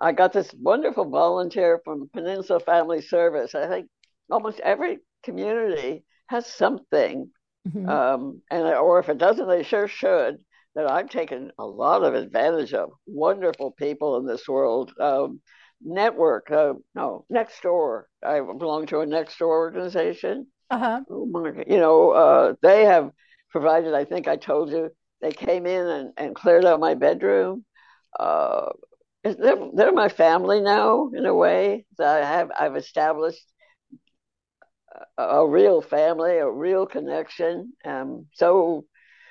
[0.00, 3.54] I got this wonderful volunteer from Peninsula Family Service.
[3.54, 3.88] I think
[4.30, 7.30] almost every community has something,
[7.66, 7.88] mm-hmm.
[7.88, 10.38] um, and or if it doesn't, they sure should.
[10.74, 12.90] That I've taken a lot of advantage of.
[13.06, 14.92] Wonderful people in this world.
[15.00, 15.40] Um,
[15.82, 18.08] network, uh, no, next door.
[18.24, 20.46] I belong to a next door organization.
[20.70, 21.00] Uh-huh.
[21.10, 23.10] Oh my, you know, uh, they have
[23.50, 23.94] provided.
[23.94, 27.64] I think I told you they came in and, and cleared out my bedroom.
[28.18, 28.66] Uh,
[29.24, 33.44] they're, they're my family now in a way that I have I've established
[35.16, 37.72] a, a real family, a real connection.
[37.84, 38.84] I'm so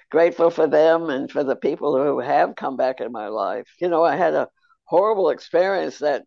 [0.09, 3.67] grateful for them and for the people who have come back in my life.
[3.79, 4.49] You know, I had a
[4.85, 6.23] horrible experience that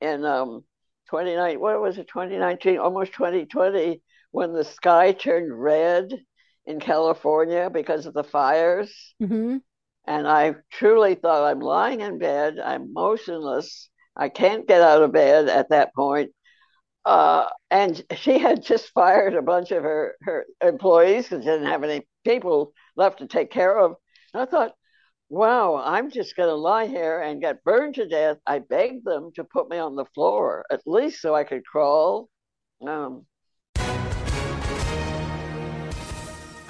[0.00, 0.64] in um,
[1.08, 6.12] 29, what was it, 2019, almost 2020, when the sky turned red
[6.66, 8.92] in California because of the fires.
[9.22, 9.56] Mm-hmm.
[10.08, 15.12] And I truly thought I'm lying in bed, I'm motionless, I can't get out of
[15.12, 16.30] bed at that point.
[17.04, 21.66] Uh, and she had just fired a bunch of her, her employees because she didn't
[21.66, 23.96] have any people left to take care of.
[24.32, 24.72] And I thought,
[25.28, 28.38] wow, I'm just going to lie here and get burned to death.
[28.46, 32.30] I begged them to put me on the floor, at least so I could crawl.
[32.86, 33.26] Um,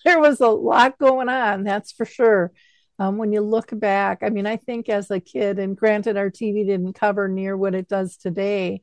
[0.04, 2.52] there was a lot going on, that's for sure.
[2.98, 6.30] Um, when you look back, I mean, I think as a kid, and granted, our
[6.30, 8.82] TV didn't cover near what it does today,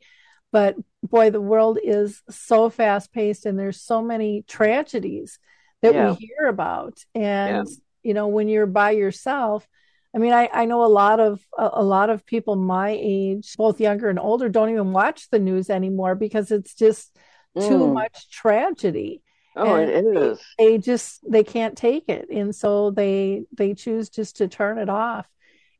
[0.51, 5.37] but boy, the world is so fast paced, and there's so many tragedies
[5.81, 6.09] that yeah.
[6.11, 6.97] we hear about.
[7.13, 7.75] And yeah.
[8.01, 9.67] you know, when you're by yourself,
[10.15, 13.55] I mean, I, I know a lot of a, a, lot of people my age,
[13.55, 17.15] both younger and older, don't even watch the news anymore because it's just
[17.55, 17.93] too mm.
[17.93, 19.21] much tragedy.
[19.57, 20.41] Oh, And it is.
[20.57, 22.29] they just they can't take it.
[22.29, 25.27] And so they they choose just to turn it off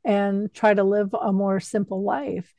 [0.04, 2.52] and try to live a more simple life.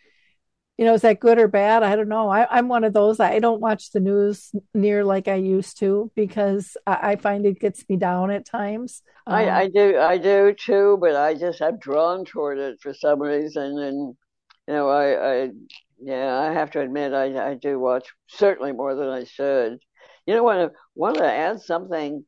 [0.78, 1.84] You know is that good or bad?
[1.84, 2.30] I don't know.
[2.30, 3.20] I, i'm one of those.
[3.20, 7.60] I don't watch the news near like i used to because i, I find it
[7.60, 9.02] gets me down at times.
[9.30, 12.94] I, Um, I do I do too, but I just I'm drawn toward it for
[12.94, 14.16] some reason, and
[14.68, 15.52] you know I, I
[16.00, 19.80] yeah I have to admit I, I do watch certainly more than I should.
[20.30, 22.26] You know, want to want to add something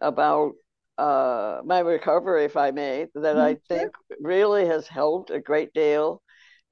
[0.00, 0.54] about
[0.98, 3.90] uh, my recovery, if I may, that I Mhm, sure.
[3.94, 6.22] think really has helped a great deal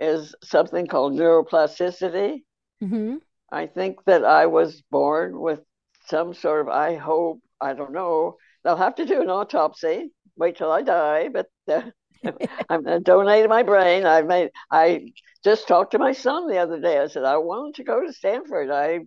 [0.01, 2.43] is something called neuroplasticity.
[2.81, 3.21] mhm.
[3.53, 5.61] I think that I was born with
[6.07, 8.39] some sort of, I hope, I don't know.
[8.65, 10.13] They'll have to do an autopsy.
[10.37, 11.83] Wait till I die, but uh,
[12.69, 14.07] I'm uh, donating my brain.
[14.07, 14.51] I made.
[14.71, 15.13] I
[15.45, 16.99] just talked to my son the other day.
[16.99, 18.71] I said I wanted to go to Stanford.
[18.71, 19.01] I,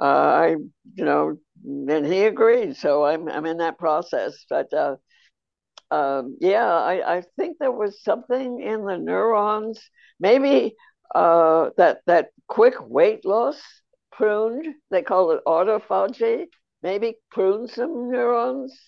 [0.00, 0.48] uh, I,
[0.94, 2.76] you know, and he agreed.
[2.76, 4.44] So I'm I'm in that process.
[4.48, 4.96] But uh,
[5.90, 9.80] um, yeah, I, I think there was something in the neurons,
[10.20, 10.76] maybe
[11.14, 13.60] uh, that that quick weight loss
[14.12, 14.66] pruned.
[14.90, 16.46] They call it autophagy.
[16.82, 18.78] Maybe pruned some neurons,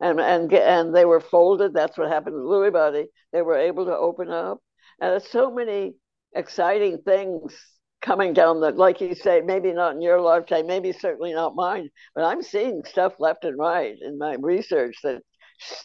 [0.00, 1.72] and and and they were folded.
[1.74, 3.06] That's what happened to Lewy body.
[3.32, 4.58] They were able to open up,
[5.00, 5.94] and there's so many
[6.34, 7.58] exciting things
[8.02, 11.88] coming down the like you say maybe not in your lifetime maybe certainly not mine
[12.14, 15.20] but i'm seeing stuff left and right in my research that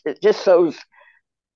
[0.05, 0.77] it just shows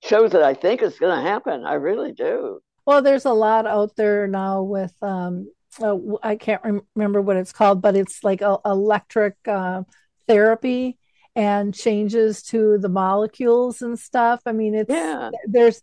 [0.02, 1.64] shows that I think it's going to happen.
[1.64, 2.60] I really do.
[2.86, 5.50] Well, there's a lot out there now with um,
[5.80, 9.82] uh, I can't rem- remember what it's called, but it's like a, electric uh,
[10.26, 10.98] therapy
[11.36, 14.40] and changes to the molecules and stuff.
[14.46, 15.30] I mean, it's Yeah.
[15.46, 15.80] there's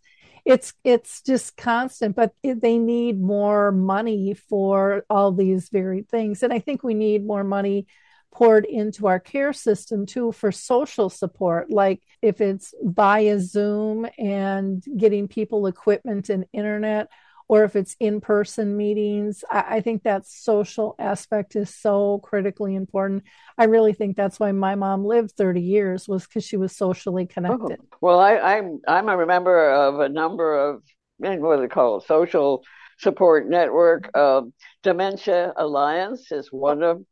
[0.48, 6.52] it's it's just constant, but they need more money for all these varied things, and
[6.54, 7.86] I think we need more money
[8.32, 11.70] poured into our care system too for social support.
[11.70, 17.08] Like if it's via zoom and getting people equipment and internet
[17.48, 23.24] or if it's in-person meetings I, I, think that social aspect is so critically important.
[23.56, 27.26] I really think that's why my mom lived 30 years was because she was socially
[27.26, 27.78] connected.
[27.80, 27.96] oh.
[28.00, 30.82] well I, i'm i'm a member of a number of
[31.18, 32.62] what do they call it social
[32.98, 34.16] support network.
[34.16, 37.02] Um, dementia alliance is one of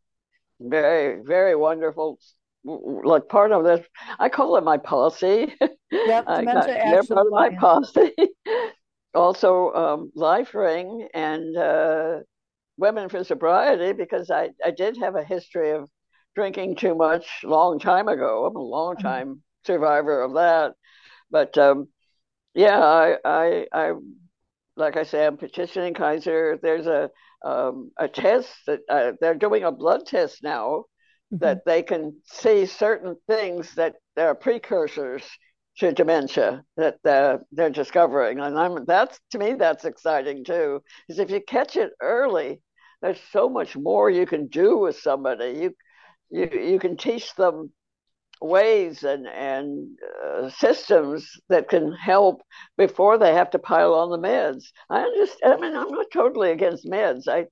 [0.61, 2.19] very very wonderful
[2.65, 3.87] like part of this.
[4.19, 5.55] I call it my policy
[5.91, 8.13] yep, I they're part of my policy
[9.17, 12.19] also um, life ring and uh,
[12.77, 15.89] women for sobriety because I, I did have a history of
[16.35, 19.67] drinking too much long time ago i'm a long time mm-hmm.
[19.67, 20.73] survivor of that
[21.31, 21.89] but um,
[22.55, 23.93] yeah I, I i
[24.77, 27.11] like i say i'm petitioning kaiser there's a
[27.45, 30.85] um, a test that uh, they're doing a blood test now
[31.33, 31.39] mm-hmm.
[31.39, 35.23] that they can see certain things that are precursors
[35.79, 40.83] to dementia that uh, they're discovering, and I'm that's to me that's exciting too.
[41.09, 42.61] is if you catch it early,
[43.03, 45.51] there's so much more you can do with somebody.
[45.61, 45.75] You
[46.31, 47.73] you you can teach them
[48.41, 52.43] ways and and uh, systems that can help
[52.77, 54.65] before they have to pile on the meds.
[54.91, 55.55] I understand.
[55.55, 57.29] I mean, I'm not totally against meds.
[57.29, 57.47] I,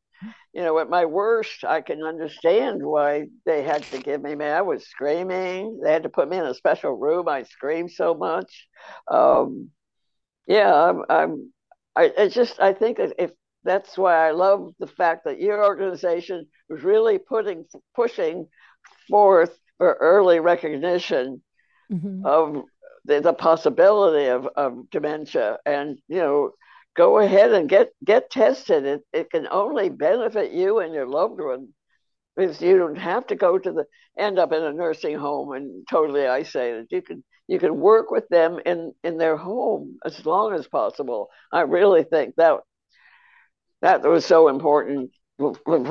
[0.54, 4.36] you know, at my worst, I can understand why they had to give me.
[4.36, 5.80] Man, I was screaming.
[5.82, 7.28] They had to put me in a special room.
[7.28, 8.68] I screamed so much.
[9.10, 9.70] Um,
[10.46, 11.02] yeah, I'm.
[11.10, 11.52] I'm
[11.96, 12.60] I, I just.
[12.60, 13.32] I think if
[13.64, 17.64] that's why I love the fact that your organization was really putting
[17.96, 18.46] pushing
[19.08, 21.42] forth for early recognition
[21.92, 22.24] mm-hmm.
[22.24, 22.62] of
[23.06, 26.50] the, the possibility of, of dementia and you know
[26.94, 31.40] go ahead and get get tested it, it can only benefit you and your loved
[31.40, 31.68] one
[32.36, 33.84] because you don't have to go to the
[34.18, 38.28] end up in a nursing home and totally isolated you can you can work with
[38.28, 42.60] them in in their home as long as possible i really think that
[43.82, 45.86] that was so important when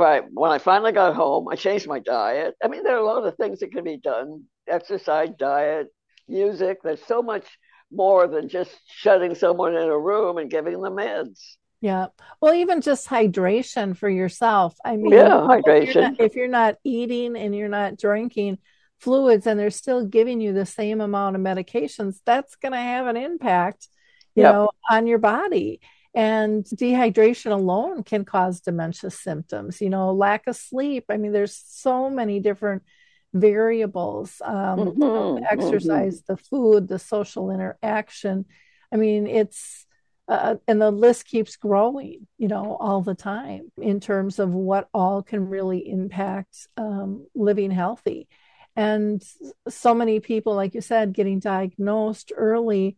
[0.51, 2.55] I finally got home, I changed my diet.
[2.63, 5.87] I mean, there are a lot of things that can be done exercise, diet,
[6.27, 6.77] music.
[6.83, 7.45] There's so much
[7.93, 11.39] more than just shutting someone in a room and giving them meds.
[11.81, 12.07] Yeah.
[12.41, 14.75] Well, even just hydration for yourself.
[14.85, 15.85] I mean, yeah, hydration.
[15.87, 18.59] If you're, not, if you're not eating and you're not drinking
[18.99, 23.07] fluids and they're still giving you the same amount of medications, that's going to have
[23.07, 23.89] an impact,
[24.33, 24.53] you yep.
[24.53, 25.81] know, on your body.
[26.15, 31.05] And dehydration alone can cause dementia symptoms, you know, lack of sleep.
[31.09, 32.83] I mean, there's so many different
[33.33, 36.33] variables um, mm-hmm, the exercise, mm-hmm.
[36.33, 38.45] the food, the social interaction.
[38.91, 39.85] I mean, it's,
[40.27, 44.87] uh, and the list keeps growing, you know, all the time in terms of what
[44.93, 48.27] all can really impact um, living healthy.
[48.75, 49.23] And
[49.67, 52.97] so many people, like you said, getting diagnosed early,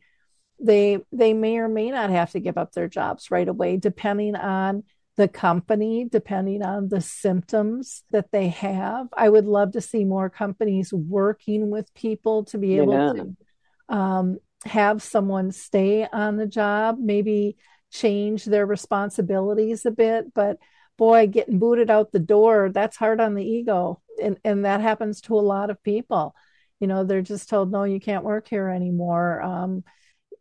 [0.60, 4.36] they they may or may not have to give up their jobs right away, depending
[4.36, 4.84] on
[5.18, 9.08] the company, depending on the symptoms that they have.
[9.16, 13.24] I would love to see more companies working with people to be able yeah.
[13.24, 17.56] to um, have someone stay on the job, maybe
[17.92, 20.34] change their responsibilities a bit.
[20.34, 20.58] But
[20.98, 24.02] boy, getting booted out the door, that's hard on the ego.
[24.22, 26.36] And, and that happens to a lot of people.
[26.80, 29.42] You know, they're just told, no, you can't work here anymore.
[29.42, 29.84] Um,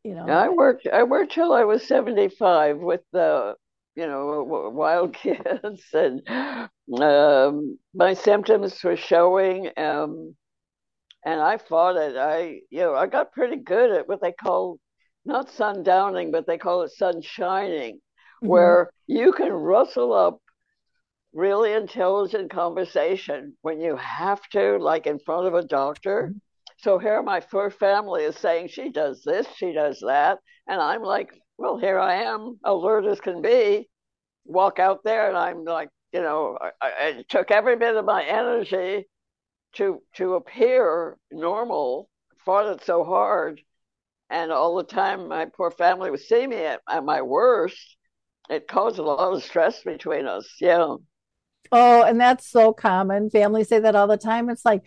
[0.03, 3.55] you know, I worked, I worked till I was 75 with the
[3.97, 6.23] you know, wild kids, and
[7.01, 9.71] um, my symptoms were showing.
[9.77, 10.35] Um,
[11.25, 12.17] and I fought it.
[12.17, 14.79] I, you know, I got pretty good at what they call
[15.25, 18.49] not sundowning, but they call it sunshining, mm-hmm.
[18.49, 20.39] where you can rustle up
[21.33, 26.29] really intelligent conversation when you have to, like in front of a doctor.
[26.29, 26.39] Mm-hmm.
[26.79, 30.39] So here my first family is saying she does this, she does that,
[30.69, 33.89] and I'm like, well, here I am, alert as can be.
[34.45, 38.25] Walk out there, and I'm like, you know, I, it took every bit of my
[38.25, 39.07] energy
[39.75, 42.09] to to appear normal.
[42.45, 43.61] Fought it so hard,
[44.29, 47.97] and all the time my poor family was seeing me at, at my worst.
[48.51, 50.47] It caused a lot of stress between us.
[50.61, 50.97] Yeah.
[51.73, 53.31] Oh, and that's so common.
[53.31, 54.51] Families say that all the time.
[54.51, 54.83] It's like,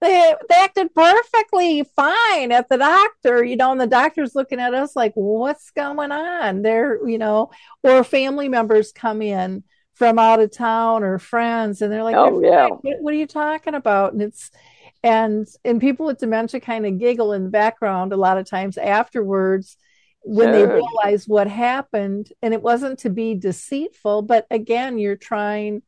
[0.00, 4.74] they they acted perfectly fine at the doctor, you know, and the doctor's looking at
[4.74, 6.62] us like, what's going on?
[6.62, 7.50] They're, you know,
[7.82, 12.42] or family members come in from out of town or friends, and they're like, oh
[12.42, 14.12] yeah, what, what are you talking about?
[14.12, 14.50] And it's
[15.02, 18.76] and and people with dementia kind of giggle in the background a lot of times
[18.76, 19.76] afterwards
[20.22, 20.52] when sure.
[20.52, 25.82] they realize what happened and it wasn't to be deceitful but again you're trying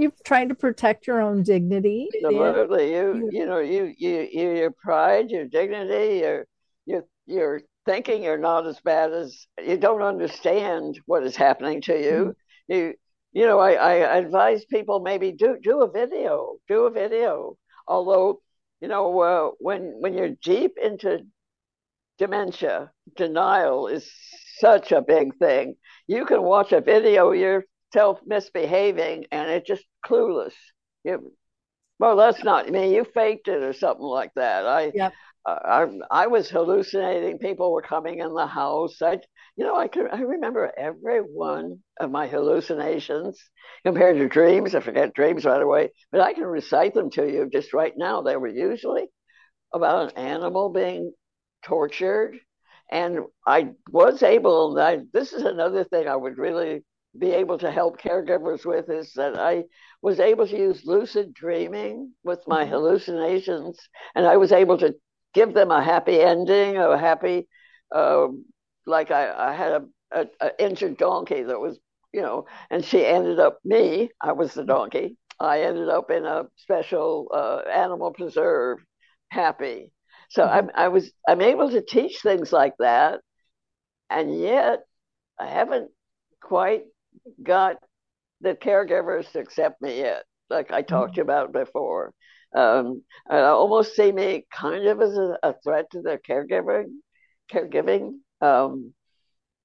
[0.00, 2.08] you're trying to protect your own dignity.
[2.24, 2.92] Absolutely.
[2.92, 6.46] You you know, you you you your pride, your dignity, your
[6.86, 11.92] you you're thinking you're not as bad as you don't understand what is happening to
[11.92, 12.34] you.
[12.70, 12.72] Mm-hmm.
[12.72, 12.94] You
[13.32, 17.56] you know, I, I advise people maybe do do a video, do a video.
[17.86, 18.40] Although,
[18.80, 21.26] you know, uh, when when you're deep into
[22.18, 24.10] dementia, denial is
[24.58, 25.74] such a big thing.
[26.06, 30.54] You can watch a video, you're self misbehaving and it's just clueless.
[31.04, 31.32] You,
[31.98, 32.92] well, that's not I mean.
[32.92, 34.66] You faked it or something like that.
[34.66, 35.12] I, yep.
[35.44, 35.58] uh,
[36.10, 37.38] I, I was hallucinating.
[37.38, 39.02] People were coming in the house.
[39.02, 39.18] I,
[39.56, 43.38] you know, I can I remember every one of my hallucinations
[43.84, 44.74] compared to dreams.
[44.74, 48.22] I forget dreams right away, but I can recite them to you just right now.
[48.22, 49.04] They were usually
[49.74, 51.12] about an animal being
[51.62, 52.38] tortured,
[52.90, 54.78] and I was able.
[54.78, 56.82] I, this is another thing I would really
[57.18, 59.64] be able to help caregivers with is that I
[60.02, 62.72] was able to use lucid dreaming with my mm-hmm.
[62.72, 63.78] hallucinations,
[64.14, 64.94] and I was able to
[65.34, 67.48] give them a happy ending, a happy,
[67.94, 68.28] uh,
[68.86, 71.78] like I, I had a, a, a, injured donkey that was,
[72.12, 74.10] you know, and she ended up me.
[74.20, 75.16] I was the donkey.
[75.38, 78.78] I ended up in a special uh, animal preserve,
[79.30, 79.92] happy.
[80.28, 80.54] So mm-hmm.
[80.54, 83.20] I'm, I was I'm able to teach things like that,
[84.08, 84.80] and yet
[85.38, 85.90] I haven't
[86.40, 86.82] quite
[87.42, 87.76] got
[88.40, 91.22] the caregivers to accept me yet, like I talked mm-hmm.
[91.22, 92.12] about before.
[92.54, 96.84] Um, I almost see me kind of as a, a threat to their caregiver,
[97.50, 98.18] caregiving.
[98.40, 98.92] Um,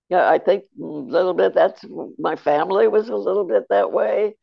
[0.10, 1.84] yeah, I think a little bit that's
[2.20, 4.36] my family was a little bit that way.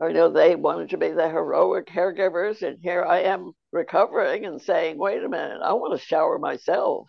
[0.00, 4.60] I know they wanted to be the heroic caregivers, and here I am recovering and
[4.60, 7.08] saying, "Wait a minute, I want to shower myself.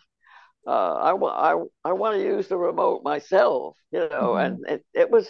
[0.66, 4.44] Uh, I want I I want to use the remote myself." You know, mm-hmm.
[4.44, 5.28] and it, it was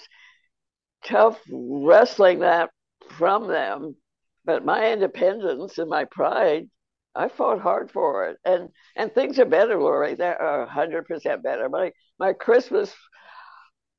[1.04, 2.70] tough wrestling that
[3.18, 3.96] from them.
[4.44, 6.68] But my independence and my pride,
[7.14, 8.38] I fought hard for it.
[8.44, 10.14] And and things are better, Lori.
[10.14, 11.68] They're hundred percent better.
[11.68, 12.94] My my Christmas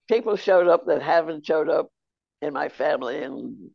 [0.07, 1.89] people showed up that haven't showed up
[2.41, 3.71] in my family in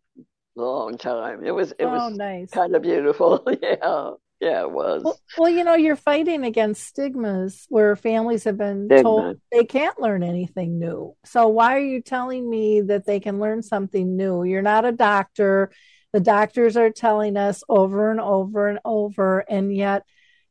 [0.57, 1.45] a long time.
[1.45, 2.51] It was it oh, was nice.
[2.51, 3.45] kind of beautiful.
[3.63, 4.11] yeah.
[4.43, 5.05] Yeah, it was.
[5.05, 9.03] Well, well, you know, you're fighting against stigmas where families have been Stigma.
[9.05, 11.15] told they can't learn anything new.
[11.25, 14.43] So why are you telling me that they can learn something new?
[14.43, 15.71] You're not a doctor.
[16.13, 20.03] The doctors are telling us over and over and over, and yet,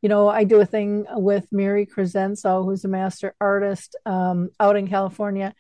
[0.01, 4.77] you know, I do a thing with Mary Crescenzo, who's a master artist um, out
[4.77, 5.53] in California,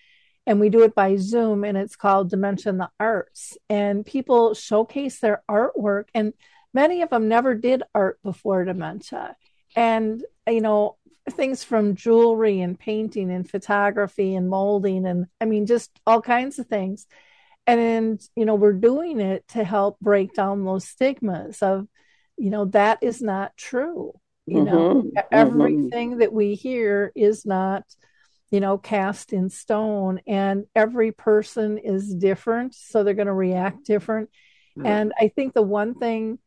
[0.47, 4.53] and we do it by Zoom, and it's called Dementia in the Arts, and people
[4.53, 6.31] showcase their artwork and
[6.73, 9.35] many of them never did art before dementia.
[9.75, 10.97] And, you know,
[11.29, 16.59] things from jewelry and painting and photography and molding and I mean, just all kinds
[16.59, 17.07] of things.
[17.67, 21.87] And, you know, we're doing it to help break down those stigmas of
[22.37, 24.13] you know, that is not true.
[24.47, 27.83] You know, Mhm, everything that we hear is not,
[28.51, 33.85] you know, cast in stone, and every person is different, so they're going to react
[33.85, 34.29] different.
[34.75, 34.85] mhm.
[34.85, 36.39] And I think the one thing,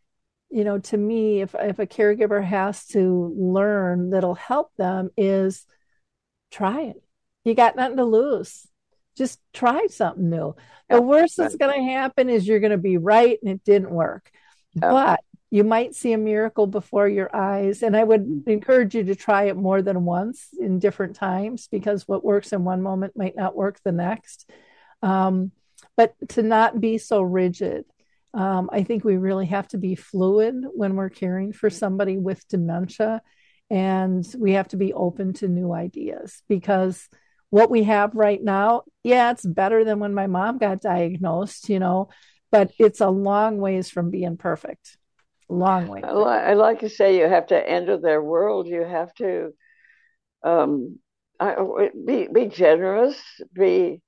[0.51, 5.67] you know, to me, if if a caregiver has to learn that'll help them is
[6.51, 7.03] try it.
[7.45, 8.67] You got nothing to lose.
[9.17, 10.55] Just try something new.
[10.89, 13.91] The worst that's going to happen is you're going to be right and it didn't
[13.91, 14.31] work.
[14.75, 15.21] But
[15.51, 17.83] you might see a miracle before your eyes.
[17.83, 18.49] And I would Mm.
[18.49, 22.65] encourage you to try it more than once in different times because what works in
[22.65, 24.51] one moment might not work the next.
[25.01, 25.53] Um,
[25.97, 27.85] but to not be so rigid.
[28.35, 32.47] Um, I think we really have to be fluid when we're caring for somebody with
[32.49, 33.23] dementia.
[33.71, 37.09] And we have to be open to new ideas because
[37.51, 41.79] what we have right now, yeah, it's better than when my mom got diagnosed, you
[41.79, 42.09] know,
[42.51, 44.99] but it's a long ways from being perfect.
[45.49, 46.03] Long way.
[46.03, 48.67] I, like to say you have to enter their world.
[48.67, 49.53] You have to
[50.43, 50.99] um,
[51.41, 53.21] I, be be generous.
[53.53, 54.01] Be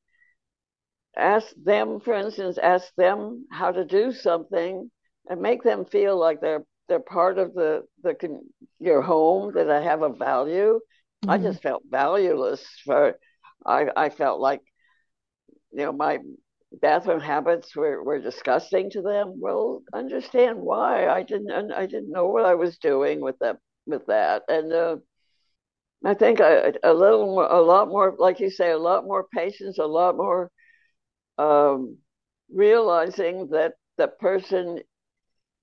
[1.16, 4.90] ask them, for instance, ask them how to do something,
[5.28, 8.14] and make them feel like they're they're part of the the
[8.78, 9.52] your home.
[9.54, 10.80] That I have a value.
[11.28, 11.38] I Mhm.
[11.38, 13.18] just felt valueless for.
[13.66, 14.62] I I felt like
[15.72, 16.18] you know my
[16.82, 19.40] bathroom habits were, were disgusting to them.
[19.40, 21.08] Well, understand why.
[21.08, 24.96] I didn't I didn't know what I was doing with that with that, and uh,
[26.04, 29.26] I think a, a little more, a lot more, like you say, a lot more
[29.34, 30.50] patience, a lot more
[31.38, 31.98] um,
[32.52, 34.80] realizing that the person,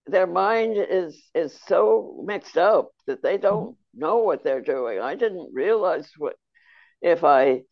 [0.06, 5.00] their mind is is so mixed up that they don't know what they're doing.
[5.00, 6.36] I didn't realize what
[7.02, 7.64] if I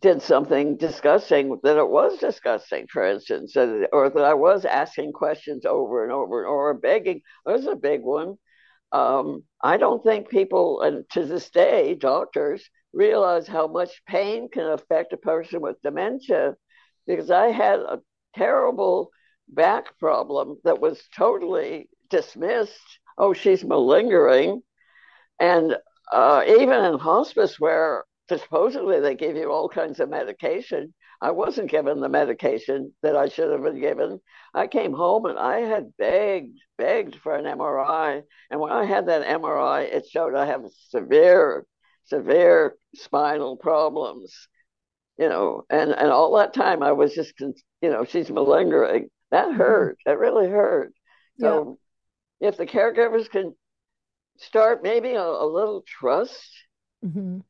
[0.00, 5.64] did something disgusting that it was disgusting, for instance, or that I was asking questions
[5.66, 7.22] over and over and or begging.
[7.44, 8.36] There's a big one.
[8.92, 14.66] Um, I don't think people, and to this day, doctors realize how much pain can
[14.66, 16.54] affect a person with dementia
[17.08, 18.00] because I had a
[18.36, 19.10] terrible
[19.48, 23.00] back problem that was totally dismissed.
[23.16, 24.62] Oh, she's malingering.
[25.40, 25.76] And
[26.12, 31.70] uh, even in hospice, where supposedly they give you all kinds of medication, I wasn't
[31.70, 34.20] given the medication that I should have been given.
[34.54, 38.22] I came home and I had begged, begged for an MRI.
[38.50, 41.66] And when I had that MRI, it showed I have severe,
[42.04, 44.48] severe spinal problems.
[45.18, 49.10] You know, and and all that time I was just, you know, she's malingering.
[49.30, 49.98] That hurt.
[50.06, 50.92] That really hurt.
[51.38, 51.78] So
[52.40, 53.54] if the caregivers can
[54.38, 56.50] start maybe a, a little trust
[57.02, 57.42] Mhm.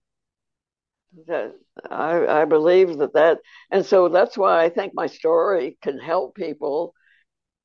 [1.27, 1.55] that
[1.91, 3.39] I, I believe that that
[3.71, 6.95] and so that's why I think my story can help people.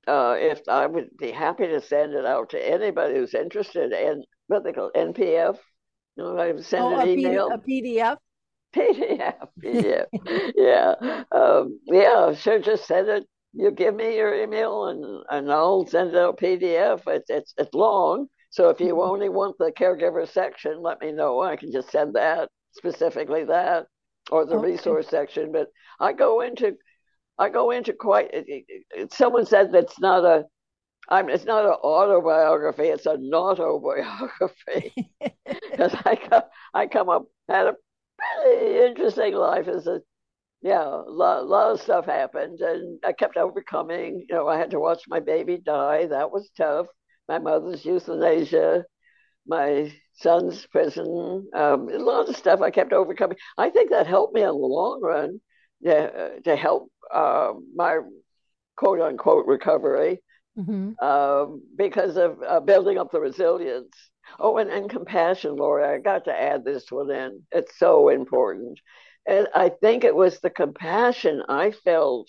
[0.07, 4.23] Uh, if I would be happy to send it out to anybody who's interested in
[4.47, 5.59] what they call NPF,
[6.17, 7.49] you know, I send Oh, an a, P- email.
[7.49, 8.19] a PDF.
[8.73, 10.07] PDF, PDF,
[10.55, 10.95] yeah,
[11.31, 12.33] um, yeah.
[12.33, 13.25] So just send it.
[13.53, 17.01] You give me your email, and and I'll send it out PDF.
[17.07, 21.41] It's it's it's long, so if you only want the caregiver section, let me know.
[21.41, 23.87] I can just send that specifically that
[24.31, 24.59] or the Okay.
[24.59, 25.51] resource section.
[25.51, 25.67] But
[25.99, 26.75] I go into
[27.39, 28.33] I go into quite.
[28.33, 30.45] It, it, it, someone said that's not a.
[31.09, 31.29] I'm.
[31.29, 32.83] It's not an autobiography.
[32.89, 34.93] It's a not autobiography
[35.75, 36.43] because I come
[36.73, 37.75] I come up had a
[38.85, 40.01] interesting life as a
[40.61, 44.25] yeah a lot, lot of stuff happened and I kept overcoming.
[44.29, 46.07] You know, I had to watch my baby die.
[46.07, 46.87] That was tough.
[47.27, 48.85] My mother's euthanasia,
[49.47, 53.37] my son's prison, um, a lot of stuff I kept overcoming.
[53.57, 55.39] I think that helped me in the long run
[55.85, 57.99] to, to help uh, my
[58.75, 60.21] quote unquote recovery
[60.57, 60.95] Mhm.
[61.01, 63.95] um, because of uh, building up the resilience.
[64.39, 65.95] Oh, and, and compassion, Laura.
[65.95, 67.43] I got to add this one in.
[67.51, 68.79] It's so important.
[69.27, 72.27] And I think it was the compassion I felt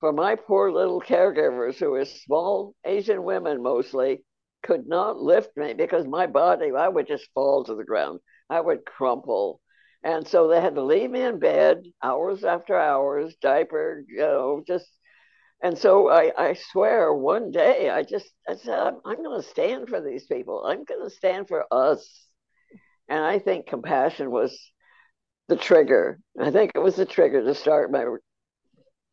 [0.00, 4.24] for my poor little caregivers who were small Asian women mostly,
[4.62, 8.20] could not lift me because my body, I would just fall to the ground.
[8.50, 9.60] I would crumple.
[10.02, 14.62] And so they had to leave me in bed hours after hours, diapered, you know,
[14.66, 14.86] just
[15.64, 19.48] and so I, I swear one day I just I said I'm, I'm going to
[19.48, 20.62] stand for these people.
[20.66, 22.06] I'm going to stand for us.
[23.08, 24.54] And I think compassion was
[25.48, 26.20] the trigger.
[26.38, 28.04] I think it was the trigger to start my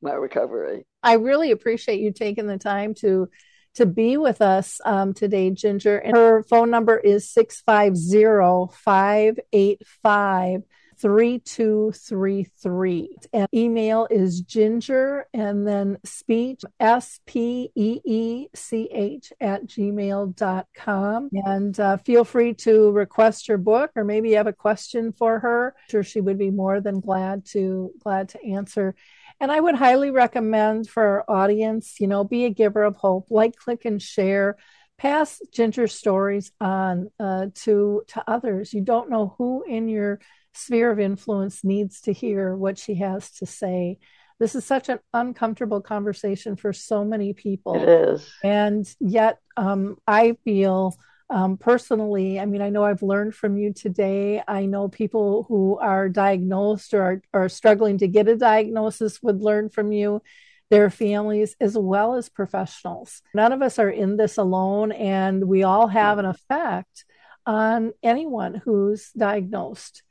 [0.02, 0.86] my recovery.
[1.02, 3.30] I really appreciate you taking the time to
[3.76, 6.00] to be with us um, today, Ginger.
[6.00, 10.64] And her phone number is 650 585
[11.02, 13.18] 3233.
[13.34, 21.30] And email is ginger and then speech, S P E E C H at gmail.com.
[21.34, 25.40] And uh, feel free to request her book or maybe you have a question for
[25.40, 25.74] her.
[25.76, 28.94] I'm sure she would be more than glad to glad to answer.
[29.40, 33.26] And I would highly recommend for our audience, you know, be a giver of hope,
[33.32, 34.56] like, click, and share
[35.02, 38.72] pass Ginger stories on uh, to to others.
[38.72, 40.20] You don't know who in your
[40.54, 43.98] sphere of influence needs to hear what she has to say.
[44.40, 47.76] This is such an uncomfortable conversation for so many people.
[47.76, 48.34] It is.
[48.44, 50.96] And yet, um, I feel
[51.30, 54.44] um, personally, I mean, I know I've learned from you today.
[54.46, 59.42] I know people who are diagnosed or are, are struggling to get a diagnosis would
[59.42, 60.22] learn from you
[60.70, 63.22] their families, as well as professionals.
[63.34, 67.06] None of us are in this alone, and we all have an effect
[67.46, 70.02] on anyone who's diagnosed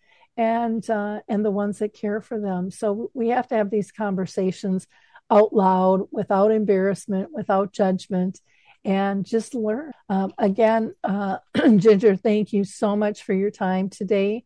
[0.41, 2.71] and uh, and the ones that care for them.
[2.71, 4.87] So we have to have these conversations
[5.31, 8.41] out loud, without embarrassment, without judgment,
[8.83, 9.93] and just learn.
[10.09, 11.37] Um, again, uh,
[11.77, 14.45] Ginger, thank you so much for your time today.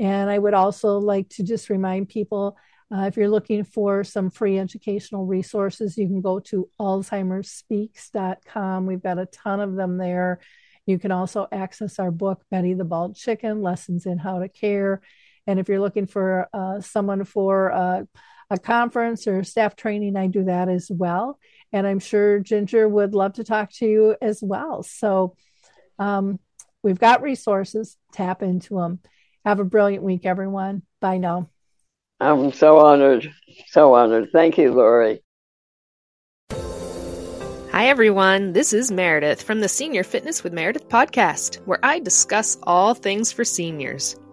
[0.00, 2.56] And I would also like to just remind people
[2.90, 8.86] uh, if you're looking for some free educational resources, you can go to alzheimersspeaks.com.
[8.86, 10.40] We've got a ton of them there.
[10.86, 15.02] You can also access our book, Betty the Bald Chicken Lessons in How to Care.
[15.46, 18.02] And if you're looking for uh, someone for uh,
[18.50, 21.38] a conference or staff training, I do that as well.
[21.72, 24.82] And I'm sure Ginger would love to talk to you as well.
[24.82, 25.36] So
[25.98, 26.38] um,
[26.82, 29.00] we've got resources, tap into them.
[29.44, 30.82] Have a brilliant week, everyone.
[31.00, 31.50] Bye now.
[32.20, 33.30] I'm so honored.
[33.68, 34.30] So honored.
[34.32, 35.20] Thank you, Lori.
[37.72, 38.52] Hi, everyone.
[38.52, 43.32] This is Meredith from the Senior Fitness with Meredith podcast, where I discuss all things
[43.32, 44.16] for seniors